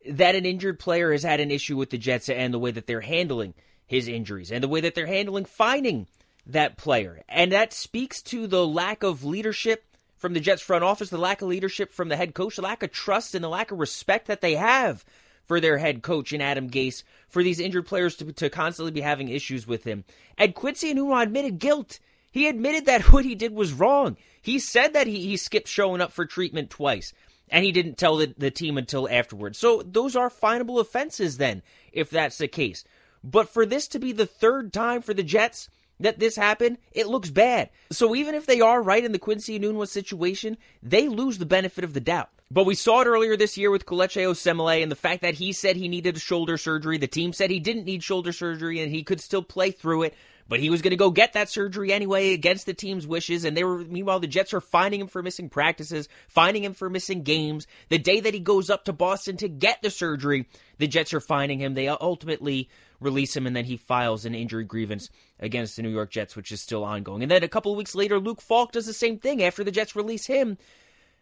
that 0.09 0.35
an 0.35 0.47
injured 0.47 0.79
player 0.79 1.13
has 1.13 1.23
had 1.23 1.41
an 1.41 1.51
issue 1.51 1.77
with 1.77 1.91
the 1.91 1.99
Jets 1.99 2.29
and 2.29 2.53
the 2.53 2.59
way 2.59 2.71
that 2.71 2.87
they're 2.87 3.03
handling 3.03 3.55
his 3.87 4.09
injuries 4.09 4.51
and 4.51 4.63
the 4.63 4.69
way 4.69 4.81
that 4.81 4.95
they're 4.95 5.07
handling 5.07 5.45
finding 5.45 6.07
that 6.47 6.77
player. 6.77 7.23
And 7.29 7.53
that 7.53 7.73
speaks 7.73 8.23
to 8.23 8.47
the 8.47 8.67
lack 8.67 9.03
of 9.03 9.25
leadership 9.25 9.85
from 10.17 10.35
the 10.35 10.41
Jets 10.41 10.63
front 10.63 10.85
office, 10.85 11.11
the 11.11 11.19
lack 11.19 11.43
of 11.43 11.49
leadership 11.49 11.93
from 11.93 12.09
the 12.09 12.17
head 12.17 12.35
coach, 12.35 12.57
the 12.57 12.63
lack 12.63 12.83
of 12.83 12.93
trust 12.93 13.35
and 13.35 13.43
the 13.43 13.49
lack 13.49 13.71
of 13.71 13.79
respect 13.79 14.27
that 14.27 14.41
they 14.41 14.55
have 14.55 15.05
for 15.47 15.61
their 15.61 15.79
head 15.79 16.03
coach 16.03 16.33
in 16.33 16.41
Adam 16.41 16.71
Gase 16.71 17.03
for 17.29 17.43
these 17.43 17.59
injured 17.59 17.87
players 17.87 18.15
to, 18.17 18.33
to 18.33 18.51
constantly 18.51 18.93
be 18.93 19.01
having 19.01 19.29
issues 19.29 19.67
with 19.67 19.85
him. 19.85 20.05
And 20.39 20.55
Quincy 20.55 20.95
Enunwa 20.95 21.23
admitted 21.23 21.59
guilt. 21.59 21.99
He 22.31 22.47
admitted 22.47 22.87
that 22.87 23.03
what 23.13 23.25
he 23.25 23.35
did 23.35 23.53
was 23.53 23.73
wrong. 23.73 24.17
He 24.43 24.59
said 24.59 24.93
that 24.93 25.07
he, 25.07 25.27
he 25.27 25.37
skipped 25.37 25.69
showing 25.69 26.01
up 26.01 26.13
for 26.13 26.25
treatment 26.25 26.71
twice, 26.71 27.13
and 27.49 27.65
he 27.65 27.73
didn't 27.73 27.99
tell 27.99 28.17
the, 28.17 28.33
the 28.39 28.51
team 28.51 28.79
until 28.79 29.09
afterwards. 29.09 29.59
So 29.59 29.83
those 29.85 30.15
are 30.15 30.31
finable 30.31 30.79
offenses 30.79 31.39
then, 31.39 31.63
if 31.93 32.11
that's 32.11 32.39
the 32.39 32.47
case. 32.47 32.85
But 33.25 33.49
for 33.49 33.67
this 33.67 33.89
to 33.89 33.99
be 33.99 34.13
the 34.13 34.27
third 34.27 34.73
time 34.73 35.03
for 35.03 35.15
the 35.15 35.23
Jets 35.23 35.69
that 36.01 36.19
this 36.19 36.37
happened, 36.37 36.79
it 36.93 37.07
looks 37.07 37.31
bad. 37.31 37.71
So 37.93 38.15
even 38.15 38.35
if 38.35 38.47
they 38.47 38.61
are 38.61 38.83
right 38.83 39.05
in 39.05 39.13
the 39.13 39.19
Quincy 39.19 39.59
Enunwa 39.59 39.87
situation, 39.87 40.57
they 40.83 41.09
lose 41.09 41.39
the 41.39 41.47
benefit 41.47 41.85
of 41.85 41.95
the 41.95 42.01
doubt. 42.01 42.31
But 42.51 42.67
we 42.67 42.75
saw 42.75 43.03
it 43.03 43.07
earlier 43.07 43.37
this 43.37 43.57
year 43.57 43.71
with 43.71 43.87
Kelechi 43.87 44.25
Osemele 44.27 44.83
and 44.83 44.91
the 44.91 44.97
fact 44.97 45.23
that 45.23 45.35
he 45.35 45.53
said 45.53 45.77
he 45.77 45.87
needed 45.87 46.17
a 46.17 46.21
shoulder 46.21 46.57
surgery. 46.57 46.99
The 46.99 47.07
team 47.07 47.33
said 47.33 47.49
he 47.49 47.61
didn't 47.61 47.85
need 47.85 48.03
shoulder 48.03 48.33
surgery 48.33 48.81
and 48.81 48.91
he 48.91 49.05
could 49.05 49.21
still 49.21 49.43
play 49.43 49.71
through 49.71 50.03
it. 50.03 50.15
But 50.49 50.59
he 50.59 50.69
was 50.69 50.83
going 50.83 50.91
to 50.91 50.97
go 50.97 51.13
get 51.13 51.35
that 51.35 51.49
surgery 51.49 51.93
anyway 51.93 52.33
against 52.33 52.67
the 52.67 52.75
team's 52.75 53.07
wishes. 53.07 53.45
And 53.45 53.57
they 53.57 53.63
were, 53.63 53.79
meanwhile, 53.79 54.19
the 54.19 54.27
Jets 54.27 54.53
are 54.53 54.61
finding 54.61 55.01
him 55.01 55.07
for 55.07 55.23
missing 55.23 55.49
practices, 55.49 56.09
finding 56.27 56.65
him 56.65 56.75
for 56.75 56.91
missing 56.91 57.23
games. 57.23 57.69
The 57.89 58.01
day 58.01 58.19
that 58.19 58.35
he 58.35 58.41
goes 58.41 58.69
up 58.69 58.85
to 58.87 58.93
Boston 58.93 59.37
to 59.37 59.49
get 59.49 59.81
the 59.81 59.91
surgery, 59.91 60.49
the 60.79 60.89
Jets 60.89 61.15
are 61.15 61.21
finding 61.21 61.61
him. 61.61 61.75
They 61.75 61.87
ultimately 61.87 62.69
release 63.01 63.37
him, 63.37 63.47
and 63.47 63.57
then 63.57 63.65
he 63.65 63.77
files 63.77 64.25
an 64.25 64.35
injury 64.35 64.65
grievance 64.65 65.11
against 65.39 65.77
the 65.77 65.83
New 65.83 65.89
York 65.91 66.11
Jets, 66.11 66.37
which 66.37 66.53
is 66.53 66.61
still 66.61 66.85
ongoing. 66.85 67.23
And 67.23 67.31
then 67.31 67.43
a 67.43 67.49
couple 67.49 67.73
of 67.73 67.79
weeks 67.79 67.95
later, 67.95 68.19
Luke 68.19 68.41
Falk 68.41 68.73
does 68.73 68.87
the 68.87 68.93
same 68.93 69.19
thing 69.19 69.43
after 69.43 69.65
the 69.65 69.71
Jets 69.71 69.97
release 69.97 70.27
him. 70.27 70.59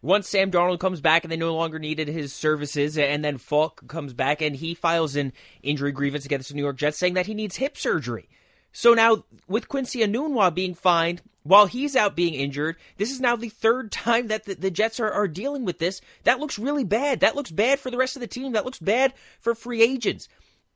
Once 0.01 0.29
Sam 0.29 0.51
Darnold 0.51 0.79
comes 0.79 1.01
back 1.01 1.25
and 1.25 1.33
they 1.33 1.37
no 1.37 1.55
longer 1.57 1.79
needed 1.79 2.07
his 2.07 2.33
services, 2.33 2.97
and 2.97 3.25
then 3.25 3.37
Falk 3.37 3.87
comes 3.89 4.13
back 4.13 4.41
and 4.41 4.55
he 4.55 4.75
files 4.75 5.17
an 5.17 5.33
injury 5.63 5.91
grievance 5.91 6.25
against 6.25 6.49
the 6.49 6.55
New 6.55 6.63
York 6.63 6.77
Jets 6.77 6.99
saying 6.99 7.15
that 7.15 7.27
he 7.27 7.35
needs 7.35 7.57
hip 7.57 7.77
surgery. 7.77 8.29
So 8.73 8.95
now 8.95 9.25
with 9.49 9.69
Quincy 9.69 10.01
Enunwa 10.01 10.55
being 10.55 10.75
fined 10.75 11.23
while 11.43 11.67
he's 11.67 11.97
out 11.97 12.15
being 12.15 12.35
injured, 12.35 12.77
this 12.97 13.11
is 13.11 13.21
now 13.21 13.35
the 13.35 13.49
third 13.49 13.91
time 13.93 14.29
that 14.29 14.45
the, 14.45 14.55
the 14.55 14.71
Jets 14.71 15.01
are, 15.01 15.11
are 15.11 15.27
dealing 15.27 15.65
with 15.65 15.81
this. 15.81 16.01
That 16.25 16.39
looks 16.39 16.59
really 16.59 16.85
bad. 16.85 17.21
That 17.21 17.35
looks 17.35 17.51
bad 17.51 17.81
for 17.81 17.91
the 17.91 17.97
rest 17.97 18.15
of 18.15 18.21
the 18.21 18.29
team. 18.29 18.53
That 18.53 18.65
looks 18.65 18.79
bad 18.79 19.15
for 19.41 19.55
free 19.55 19.83
agents. 19.83 20.29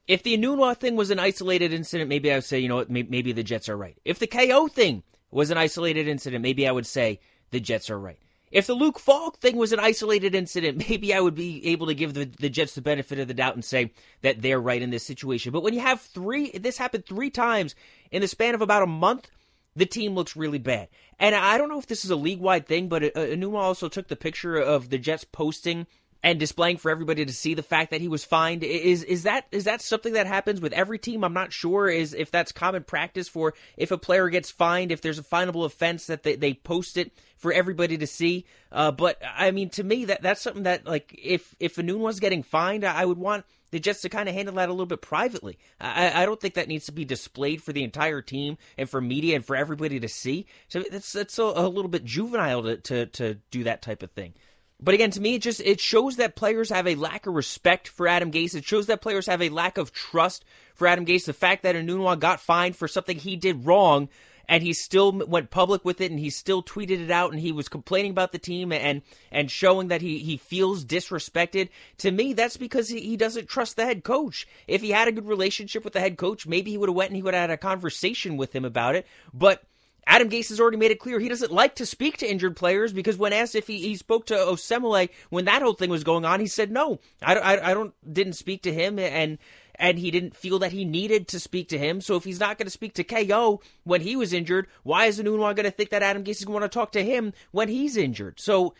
If 0.08 0.22
the 0.22 0.36
Enunwa 0.36 0.76
thing 0.76 0.96
was 0.96 1.10
an 1.10 1.18
isolated 1.18 1.72
incident, 1.72 2.08
maybe 2.08 2.32
I 2.32 2.36
would 2.36 2.44
say, 2.44 2.58
you 2.58 2.68
know 2.68 2.76
what, 2.76 2.90
maybe 2.90 3.32
the 3.32 3.44
Jets 3.44 3.68
are 3.68 3.76
right. 3.76 3.96
If 4.04 4.18
the 4.18 4.26
KO 4.26 4.68
thing 4.68 5.02
was 5.30 5.50
an 5.50 5.58
isolated 5.58 6.08
incident, 6.08 6.42
maybe 6.42 6.66
I 6.66 6.72
would 6.72 6.86
say 6.86 7.20
the 7.50 7.60
Jets 7.60 7.88
are 7.88 7.98
right. 7.98 8.18
If 8.50 8.66
the 8.66 8.74
Luke 8.74 8.98
Falk 8.98 9.38
thing 9.38 9.56
was 9.56 9.72
an 9.72 9.80
isolated 9.80 10.34
incident, 10.34 10.78
maybe 10.88 11.14
I 11.14 11.20
would 11.20 11.34
be 11.34 11.66
able 11.68 11.86
to 11.86 11.94
give 11.94 12.14
the, 12.14 12.26
the 12.26 12.50
Jets 12.50 12.74
the 12.74 12.82
benefit 12.82 13.18
of 13.18 13.28
the 13.28 13.34
doubt 13.34 13.54
and 13.54 13.64
say 13.64 13.92
that 14.20 14.42
they're 14.42 14.60
right 14.60 14.82
in 14.82 14.90
this 14.90 15.04
situation. 15.04 15.52
But 15.52 15.62
when 15.62 15.74
you 15.74 15.80
have 15.80 16.00
three, 16.00 16.50
this 16.50 16.78
happened 16.78 17.06
three 17.06 17.30
times 17.30 17.74
in 18.10 18.20
the 18.20 18.28
span 18.28 18.54
of 18.54 18.60
about 18.60 18.82
a 18.82 18.86
month, 18.86 19.30
the 19.74 19.86
team 19.86 20.14
looks 20.14 20.36
really 20.36 20.58
bad. 20.58 20.88
And 21.18 21.34
I 21.34 21.56
don't 21.56 21.70
know 21.70 21.78
if 21.78 21.86
this 21.86 22.04
is 22.04 22.10
a 22.10 22.16
league 22.16 22.40
wide 22.40 22.66
thing, 22.66 22.88
but 22.88 23.02
uh, 23.04 23.10
Enunwa 23.14 23.58
also 23.58 23.88
took 23.88 24.08
the 24.08 24.16
picture 24.16 24.56
of 24.56 24.90
the 24.90 24.98
Jets 24.98 25.24
posting 25.24 25.86
and 26.22 26.38
displaying 26.38 26.76
for 26.76 26.90
everybody 26.90 27.24
to 27.24 27.32
see 27.32 27.54
the 27.54 27.62
fact 27.62 27.90
that 27.90 28.00
he 28.00 28.08
was 28.08 28.24
fined 28.24 28.62
is 28.62 29.02
is 29.04 29.24
that 29.24 29.46
is 29.50 29.64
that 29.64 29.80
something 29.80 30.12
that 30.12 30.26
happens 30.26 30.60
with 30.60 30.72
every 30.72 30.98
team 30.98 31.24
i'm 31.24 31.32
not 31.32 31.52
sure 31.52 31.88
is 31.88 32.14
if 32.14 32.30
that's 32.30 32.52
common 32.52 32.82
practice 32.82 33.28
for 33.28 33.54
if 33.76 33.90
a 33.90 33.98
player 33.98 34.28
gets 34.28 34.50
fined 34.50 34.92
if 34.92 35.00
there's 35.00 35.18
a 35.18 35.22
finable 35.22 35.64
offense 35.64 36.06
that 36.06 36.22
they, 36.22 36.36
they 36.36 36.54
post 36.54 36.96
it 36.96 37.12
for 37.36 37.52
everybody 37.52 37.98
to 37.98 38.06
see 38.06 38.44
uh, 38.70 38.90
but 38.90 39.20
i 39.36 39.50
mean 39.50 39.68
to 39.68 39.82
me 39.82 40.04
that 40.04 40.22
that's 40.22 40.40
something 40.40 40.64
that 40.64 40.86
like 40.86 41.18
if 41.22 41.54
if 41.58 41.76
Enunwa 41.76 41.98
was 41.98 42.20
getting 42.20 42.42
fined 42.42 42.84
i 42.84 43.04
would 43.04 43.18
want 43.18 43.44
the 43.72 43.80
Jets 43.80 44.02
to 44.02 44.10
kind 44.10 44.28
of 44.28 44.34
handle 44.34 44.54
that 44.56 44.68
a 44.68 44.72
little 44.72 44.86
bit 44.86 45.00
privately. 45.00 45.58
I, 45.80 46.22
I 46.22 46.26
don't 46.26 46.38
think 46.38 46.54
that 46.54 46.68
needs 46.68 46.86
to 46.86 46.92
be 46.92 47.06
displayed 47.06 47.62
for 47.62 47.72
the 47.72 47.82
entire 47.82 48.20
team 48.20 48.58
and 48.76 48.88
for 48.88 49.00
media 49.00 49.34
and 49.34 49.44
for 49.44 49.56
everybody 49.56 49.98
to 49.98 50.08
see. 50.08 50.44
So 50.68 50.84
that's 50.90 51.10
that's 51.12 51.38
a, 51.38 51.42
a 51.42 51.68
little 51.68 51.88
bit 51.88 52.04
juvenile 52.04 52.62
to, 52.64 52.76
to 52.76 53.06
to 53.06 53.34
do 53.50 53.64
that 53.64 53.80
type 53.80 54.02
of 54.02 54.10
thing. 54.12 54.34
But 54.82 54.94
again, 54.94 55.12
to 55.12 55.20
me, 55.20 55.36
it 55.36 55.42
just 55.42 55.60
it 55.60 55.80
shows 55.80 56.16
that 56.16 56.34
players 56.34 56.70
have 56.70 56.88
a 56.88 56.96
lack 56.96 57.26
of 57.26 57.34
respect 57.34 57.86
for 57.86 58.08
Adam 58.08 58.32
Gase. 58.32 58.56
It 58.56 58.64
shows 58.64 58.86
that 58.86 59.00
players 59.00 59.26
have 59.26 59.40
a 59.40 59.48
lack 59.48 59.78
of 59.78 59.92
trust 59.92 60.44
for 60.74 60.88
Adam 60.88 61.06
Gase. 61.06 61.24
The 61.24 61.32
fact 61.32 61.62
that 61.62 61.76
Enunwa 61.76 62.18
got 62.18 62.40
fined 62.40 62.74
for 62.74 62.88
something 62.88 63.16
he 63.16 63.36
did 63.36 63.64
wrong, 63.64 64.08
and 64.48 64.60
he 64.60 64.72
still 64.72 65.12
went 65.12 65.50
public 65.50 65.84
with 65.84 66.00
it, 66.00 66.10
and 66.10 66.18
he 66.18 66.30
still 66.30 66.64
tweeted 66.64 66.98
it 66.98 67.12
out, 67.12 67.30
and 67.30 67.40
he 67.40 67.52
was 67.52 67.68
complaining 67.68 68.10
about 68.10 68.32
the 68.32 68.40
team 68.40 68.72
and 68.72 69.02
and 69.30 69.52
showing 69.52 69.86
that 69.88 70.02
he 70.02 70.18
he 70.18 70.36
feels 70.36 70.84
disrespected. 70.84 71.68
To 71.98 72.10
me, 72.10 72.32
that's 72.32 72.56
because 72.56 72.88
he, 72.88 73.00
he 73.00 73.16
doesn't 73.16 73.48
trust 73.48 73.76
the 73.76 73.84
head 73.84 74.02
coach. 74.02 74.48
If 74.66 74.82
he 74.82 74.90
had 74.90 75.06
a 75.06 75.12
good 75.12 75.28
relationship 75.28 75.84
with 75.84 75.92
the 75.92 76.00
head 76.00 76.16
coach, 76.16 76.44
maybe 76.44 76.72
he 76.72 76.78
would 76.78 76.88
have 76.88 76.96
went 76.96 77.10
and 77.10 77.16
he 77.16 77.22
would 77.22 77.34
have 77.34 77.42
had 77.42 77.50
a 77.50 77.56
conversation 77.56 78.36
with 78.36 78.52
him 78.52 78.64
about 78.64 78.96
it. 78.96 79.06
But 79.32 79.62
Adam 80.06 80.28
Gase 80.28 80.48
has 80.48 80.60
already 80.60 80.76
made 80.76 80.90
it 80.90 80.98
clear 80.98 81.20
he 81.20 81.28
doesn't 81.28 81.52
like 81.52 81.76
to 81.76 81.86
speak 81.86 82.16
to 82.18 82.30
injured 82.30 82.56
players 82.56 82.92
because 82.92 83.16
when 83.16 83.32
asked 83.32 83.54
if 83.54 83.66
he, 83.66 83.78
he 83.78 83.96
spoke 83.96 84.26
to 84.26 84.34
Osemele 84.34 85.10
when 85.30 85.44
that 85.44 85.62
whole 85.62 85.74
thing 85.74 85.90
was 85.90 86.04
going 86.04 86.24
on, 86.24 86.40
he 86.40 86.46
said 86.46 86.70
no, 86.70 86.98
I, 87.22 87.34
I, 87.36 87.70
I 87.70 87.74
don't 87.74 87.94
didn't 88.12 88.34
speak 88.34 88.62
to 88.62 88.72
him 88.72 88.98
and 88.98 89.38
and 89.76 89.98
he 89.98 90.10
didn't 90.10 90.36
feel 90.36 90.58
that 90.60 90.72
he 90.72 90.84
needed 90.84 91.28
to 91.28 91.40
speak 91.40 91.68
to 91.68 91.78
him. 91.78 92.00
So 92.00 92.16
if 92.16 92.24
he's 92.24 92.40
not 92.40 92.58
going 92.58 92.66
to 92.66 92.70
speak 92.70 92.94
to 92.94 93.04
KO 93.04 93.60
when 93.84 94.02
he 94.02 94.16
was 94.16 94.32
injured, 94.32 94.66
why 94.82 95.06
is 95.06 95.18
Enunwa 95.18 95.56
going 95.56 95.64
to 95.64 95.70
think 95.70 95.90
that 95.90 96.02
Adam 96.02 96.24
Gase 96.24 96.38
is 96.38 96.44
going 96.44 96.62
to 96.62 96.68
talk 96.68 96.92
to 96.92 97.02
him 97.02 97.32
when 97.50 97.68
he's 97.68 97.96
injured? 97.96 98.38
So 98.38 98.74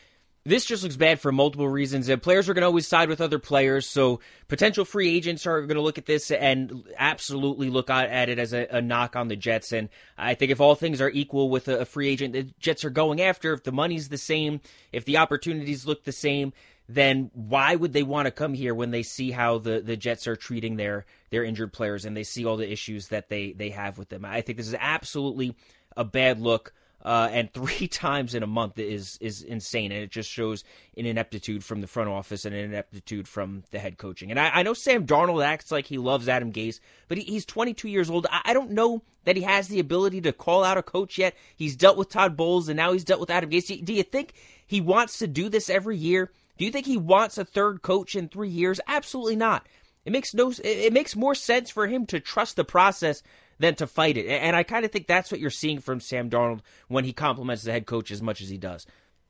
this 0.44 0.64
just 0.64 0.82
looks 0.82 0.96
bad 0.96 1.20
for 1.20 1.30
multiple 1.30 1.68
reasons. 1.68 2.08
And 2.08 2.20
players 2.20 2.49
are 2.49 2.54
going 2.54 2.62
to 2.62 2.66
always 2.66 2.88
side 2.88 3.08
with 3.08 3.20
other 3.20 3.38
players. 3.38 3.87
So 3.87 4.20
potential 4.49 4.84
free 4.84 5.14
agents 5.14 5.46
are 5.46 5.61
going 5.61 5.76
to 5.76 5.82
look 5.82 5.99
at 5.99 6.06
this 6.06 6.30
and 6.30 6.84
absolutely 6.99 7.70
look 7.70 7.90
at 7.90 8.28
it 8.28 8.38
as 8.38 8.52
a, 8.52 8.66
a 8.70 8.82
knock 8.82 9.14
on 9.14 9.28
the 9.28 9.37
Jets. 9.37 9.72
And 9.72 9.88
I 10.18 10.34
think 10.34 10.50
if 10.50 10.61
all 10.61 10.75
things 10.75 11.00
are 11.00 11.11
equal 11.11 11.49
with 11.49 11.68
a, 11.68 11.80
a 11.80 11.84
free 11.84 12.08
agent, 12.08 12.32
the 12.32 12.42
Jets 12.58 12.84
are 12.84 12.90
going 12.90 13.20
after, 13.20 13.52
if 13.52 13.62
the 13.62 13.72
money's 13.72 14.08
the 14.08 14.18
same, 14.18 14.61
if 14.90 15.04
the 15.04 15.18
opportunities 15.18 15.87
look 15.87 16.02
the 16.02 16.12
same, 16.12 16.52
then 16.88 17.30
why 17.34 17.76
would 17.76 17.92
they 17.92 18.02
want 18.02 18.26
to 18.26 18.32
come 18.32 18.54
here 18.54 18.75
when 18.75 18.90
they 18.90 19.04
see 19.04 19.30
how 19.30 19.58
the, 19.58 19.80
the 19.80 19.96
Jets 19.96 20.26
are 20.26 20.37
treating 20.37 20.76
their 20.76 21.06
their 21.30 21.44
injured 21.44 21.72
players 21.72 22.04
and 22.04 22.16
they 22.16 22.25
see 22.25 22.44
all 22.44 22.56
the 22.56 22.70
issues 22.70 23.08
that 23.08 23.28
they, 23.28 23.52
they 23.52 23.70
have 23.70 23.96
with 23.96 24.08
them? 24.08 24.25
I 24.25 24.40
think 24.40 24.58
this 24.58 24.68
is 24.68 24.76
absolutely 24.78 25.54
a 25.96 26.04
bad 26.04 26.40
look 26.40 26.72
uh, 27.04 27.28
and 27.30 27.52
three 27.52 27.88
times 27.88 28.35
in 28.35 28.42
a 28.42 28.47
month 28.47 28.78
is 28.78 29.18
is 29.21 29.42
insane, 29.42 29.92
and 29.92 30.02
it 30.02 30.11
just 30.11 30.30
shows 30.30 30.64
an 30.97 31.06
ineptitude 31.06 31.64
from 31.64 31.80
the 31.80 31.87
front 31.87 32.09
office 32.09 32.44
and 32.44 32.54
an 32.54 32.64
ineptitude 32.64 33.26
from 33.26 33.64
the 33.71 33.78
head 33.78 33.99
coaching. 33.99 34.30
And 34.30 34.38
I, 34.38 34.50
I 34.50 34.62
know 34.62 34.75
Sam 34.75 35.06
Darnold 35.06 35.44
acts 35.44 35.71
like 35.71 35.87
he 35.87 35.99
loves 35.99 36.28
Adam 36.28 36.52
Gase, 36.52 36.80
but 37.09 37.18
he, 37.18 37.25
he's 37.25 37.44
22 37.44 37.88
years 37.88 38.11
old. 38.11 38.26
I, 38.30 38.42
I, 38.47 38.52
don't 38.52 38.71
know 38.71 39.02
that 39.25 39.37
he 39.37 39.42
has 39.42 39.68
the 39.68 39.80
ability 39.80 40.21
to 40.23 40.32
call 40.32 40.64
out 40.64 40.78
a 40.78 40.82
coach 40.82 41.18
yet. 41.18 41.35
He's 41.56 41.76
dealt 41.76 41.97
with 41.97 42.09
Todd 42.09 42.37
Bowles, 42.37 42.68
and 42.68 42.76
now 42.76 42.92
he's 42.92 43.04
dealt 43.04 43.21
with 43.21 43.30
Adam 43.30 43.50
Gase. 43.50 43.85
Do, 43.85 43.92
you 43.92 44.03
think 44.03 44.35
he 44.66 44.81
wants 44.81 45.18
to 45.18 45.26
do 45.26 45.48
this 45.48 45.70
every 45.70 45.96
year? 45.96 46.31
Do 46.59 46.64
you 46.64 46.70
think 46.70 46.87
he 46.87 46.96
wants 46.96 47.38
a 47.38 47.44
third 47.44 47.83
coach 47.83 48.14
in 48.14 48.29
three 48.29 48.50
years? 48.50 48.81
Absolutely 48.87 49.37
not. 49.37 49.66
It 50.05 50.12
makes 50.12 50.35
no. 50.35 50.53
It 50.64 50.92
makes 50.92 51.14
more 51.14 51.35
sense 51.35 51.70
for 51.70 51.87
him 51.87 52.07
to 52.07 52.18
trust 52.18 52.57
the 52.57 52.64
process 52.64 53.22
than 53.62 53.77
to 53.77 53.87
fight 53.87 54.16
it. 54.16 54.27
And 54.27 54.57
I 54.57 54.64
kind 54.64 54.85
of 54.85 54.90
think 54.90 55.07
that's 55.07 55.31
what 55.31 55.40
you're 55.40 55.51
seeing 55.51 55.79
from 55.79 56.01
Sam 56.01 56.29
Darnold 56.29 56.61
when 56.88 57.05
he 57.05 57.12
compliments 57.12 57.62
the 57.62 57.72
head 57.72 57.87
coach 57.87 58.11
as 58.11 58.20
much 58.20 58.42
as 58.42 58.48
he 58.48 58.59
does. 58.59 58.87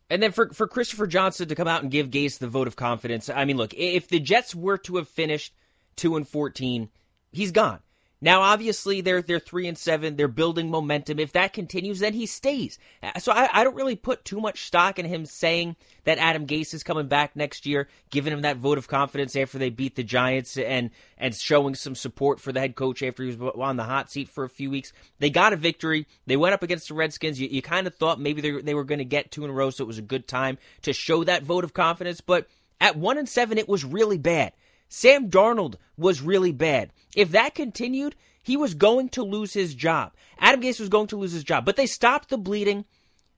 And 0.08 0.22
then 0.22 0.32
for, 0.32 0.48
for 0.52 0.66
Christopher 0.66 1.06
Johnson 1.06 1.48
to 1.48 1.54
come 1.54 1.68
out 1.68 1.82
and 1.82 1.90
give 1.90 2.10
Gase 2.10 2.38
the 2.38 2.48
vote 2.48 2.66
of 2.66 2.74
confidence, 2.74 3.28
I 3.28 3.44
mean, 3.44 3.58
look, 3.58 3.74
if 3.74 4.08
the 4.08 4.20
Jets 4.20 4.54
were 4.54 4.78
to 4.78 4.96
have 4.96 5.08
finished 5.08 5.54
2 5.96 6.16
and 6.16 6.26
14, 6.26 6.88
he's 7.30 7.52
gone. 7.52 7.80
Now, 8.24 8.42
obviously, 8.42 9.00
they're 9.00 9.20
they're 9.20 9.40
three 9.40 9.66
and 9.66 9.76
seven. 9.76 10.14
They're 10.14 10.28
building 10.28 10.70
momentum. 10.70 11.18
If 11.18 11.32
that 11.32 11.52
continues, 11.52 11.98
then 11.98 12.14
he 12.14 12.26
stays. 12.26 12.78
Uh, 13.02 13.18
so 13.18 13.32
I, 13.32 13.48
I 13.52 13.64
don't 13.64 13.74
really 13.74 13.96
put 13.96 14.24
too 14.24 14.40
much 14.40 14.64
stock 14.64 15.00
in 15.00 15.06
him 15.06 15.26
saying 15.26 15.74
that 16.04 16.18
Adam 16.18 16.46
Gase 16.46 16.72
is 16.72 16.84
coming 16.84 17.08
back 17.08 17.34
next 17.34 17.66
year, 17.66 17.88
giving 18.10 18.32
him 18.32 18.42
that 18.42 18.58
vote 18.58 18.78
of 18.78 18.86
confidence 18.86 19.34
after 19.34 19.58
they 19.58 19.70
beat 19.70 19.96
the 19.96 20.04
Giants 20.04 20.56
and 20.56 20.90
and 21.18 21.34
showing 21.34 21.74
some 21.74 21.96
support 21.96 22.38
for 22.38 22.52
the 22.52 22.60
head 22.60 22.76
coach 22.76 23.02
after 23.02 23.24
he 23.24 23.34
was 23.34 23.54
on 23.58 23.76
the 23.76 23.82
hot 23.82 24.08
seat 24.08 24.28
for 24.28 24.44
a 24.44 24.48
few 24.48 24.70
weeks. 24.70 24.92
They 25.18 25.28
got 25.28 25.52
a 25.52 25.56
victory. 25.56 26.06
They 26.26 26.36
went 26.36 26.54
up 26.54 26.62
against 26.62 26.86
the 26.86 26.94
Redskins. 26.94 27.40
You, 27.40 27.48
you 27.48 27.60
kind 27.60 27.88
of 27.88 27.94
thought 27.96 28.20
maybe 28.20 28.40
they, 28.40 28.62
they 28.62 28.74
were 28.74 28.84
going 28.84 28.98
to 28.98 29.04
get 29.04 29.32
two 29.32 29.42
in 29.42 29.50
a 29.50 29.52
row, 29.52 29.70
so 29.70 29.82
it 29.82 29.88
was 29.88 29.98
a 29.98 30.02
good 30.02 30.28
time 30.28 30.58
to 30.82 30.92
show 30.92 31.24
that 31.24 31.42
vote 31.42 31.64
of 31.64 31.74
confidence. 31.74 32.20
But 32.20 32.46
at 32.80 32.94
one 32.94 33.18
and 33.18 33.28
seven, 33.28 33.58
it 33.58 33.68
was 33.68 33.84
really 33.84 34.18
bad. 34.18 34.52
Sam 34.94 35.30
Darnold 35.30 35.76
was 35.96 36.20
really 36.20 36.52
bad. 36.52 36.92
If 37.16 37.30
that 37.30 37.54
continued, 37.54 38.14
he 38.42 38.58
was 38.58 38.74
going 38.74 39.08
to 39.10 39.22
lose 39.22 39.54
his 39.54 39.74
job. 39.74 40.12
Adam 40.38 40.60
Gase 40.60 40.78
was 40.78 40.90
going 40.90 41.06
to 41.06 41.16
lose 41.16 41.32
his 41.32 41.44
job, 41.44 41.64
but 41.64 41.76
they 41.76 41.86
stopped 41.86 42.28
the 42.28 42.36
bleeding. 42.36 42.84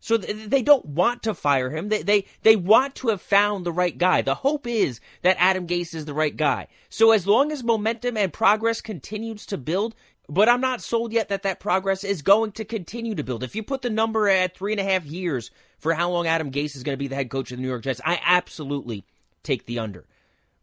So 0.00 0.16
they 0.16 0.62
don't 0.62 0.84
want 0.84 1.22
to 1.22 1.32
fire 1.32 1.70
him. 1.70 1.90
They, 1.90 2.02
they 2.02 2.26
they 2.42 2.56
want 2.56 2.96
to 2.96 3.08
have 3.08 3.22
found 3.22 3.64
the 3.64 3.72
right 3.72 3.96
guy. 3.96 4.20
The 4.20 4.34
hope 4.34 4.66
is 4.66 5.00
that 5.22 5.36
Adam 5.38 5.66
Gase 5.68 5.94
is 5.94 6.06
the 6.06 6.12
right 6.12 6.36
guy. 6.36 6.66
So 6.90 7.12
as 7.12 7.24
long 7.24 7.52
as 7.52 7.62
momentum 7.62 8.16
and 8.16 8.32
progress 8.32 8.80
continues 8.80 9.46
to 9.46 9.56
build, 9.56 9.94
but 10.28 10.48
I'm 10.48 10.60
not 10.60 10.82
sold 10.82 11.12
yet 11.12 11.28
that 11.28 11.44
that 11.44 11.60
progress 11.60 12.02
is 12.02 12.20
going 12.20 12.50
to 12.52 12.64
continue 12.64 13.14
to 13.14 13.24
build. 13.24 13.44
If 13.44 13.54
you 13.54 13.62
put 13.62 13.82
the 13.82 13.90
number 13.90 14.28
at 14.28 14.56
three 14.56 14.72
and 14.72 14.80
a 14.80 14.84
half 14.84 15.06
years 15.06 15.52
for 15.78 15.94
how 15.94 16.10
long 16.10 16.26
Adam 16.26 16.50
Gase 16.50 16.74
is 16.76 16.82
going 16.82 16.94
to 16.94 17.02
be 17.02 17.08
the 17.08 17.14
head 17.14 17.30
coach 17.30 17.52
of 17.52 17.58
the 17.58 17.62
New 17.62 17.68
York 17.68 17.84
Jets, 17.84 18.00
I 18.04 18.20
absolutely 18.24 19.04
take 19.44 19.66
the 19.66 19.78
under. 19.78 20.04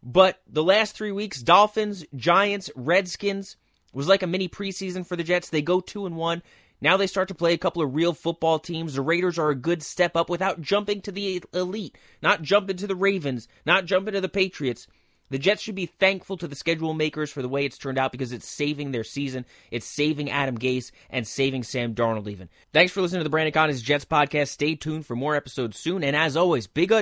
But 0.02 0.40
the 0.48 0.64
last 0.64 0.96
three 0.96 1.12
weeks, 1.12 1.42
Dolphins, 1.42 2.04
Giants, 2.16 2.70
Redskins, 2.74 3.56
was 3.92 4.08
like 4.08 4.22
a 4.22 4.26
mini 4.26 4.48
preseason 4.48 5.06
for 5.06 5.16
the 5.16 5.22
Jets. 5.22 5.50
They 5.50 5.62
go 5.62 5.80
two 5.80 6.06
and 6.06 6.16
one. 6.16 6.42
Now 6.80 6.96
they 6.96 7.06
start 7.06 7.28
to 7.28 7.34
play 7.34 7.52
a 7.52 7.58
couple 7.58 7.82
of 7.82 7.94
real 7.94 8.12
football 8.12 8.58
teams. 8.58 8.94
The 8.94 9.02
Raiders 9.02 9.38
are 9.38 9.50
a 9.50 9.54
good 9.54 9.82
step 9.82 10.16
up 10.16 10.28
without 10.28 10.60
jumping 10.60 11.00
to 11.02 11.12
the 11.12 11.42
elite, 11.54 11.96
not 12.20 12.42
jumping 12.42 12.76
to 12.78 12.88
the 12.88 12.96
Ravens, 12.96 13.46
not 13.64 13.84
jumping 13.84 14.14
to 14.14 14.20
the 14.20 14.28
Patriots. 14.28 14.88
The 15.30 15.38
Jets 15.38 15.62
should 15.62 15.76
be 15.76 15.86
thankful 15.86 16.36
to 16.36 16.46
the 16.46 16.54
schedule 16.54 16.92
makers 16.92 17.30
for 17.30 17.40
the 17.40 17.48
way 17.48 17.64
it's 17.64 17.78
turned 17.78 17.98
out 17.98 18.12
because 18.12 18.32
it's 18.32 18.46
saving 18.46 18.90
their 18.90 19.02
season. 19.02 19.46
It's 19.70 19.86
saving 19.86 20.30
Adam 20.30 20.58
Gase 20.58 20.90
and 21.08 21.26
saving 21.26 21.62
Sam 21.62 21.94
Darnold 21.94 22.28
even. 22.28 22.50
Thanks 22.74 22.92
for 22.92 23.00
listening 23.00 23.20
to 23.20 23.24
the 23.24 23.30
Brandon 23.30 23.52
Contes 23.52 23.80
Jets 23.80 24.04
podcast. 24.04 24.48
Stay 24.48 24.74
tuned 24.74 25.06
for 25.06 25.16
more 25.16 25.34
episodes 25.34 25.78
soon. 25.78 26.04
And 26.04 26.14
as 26.14 26.36
always, 26.36 26.66
big 26.66 26.92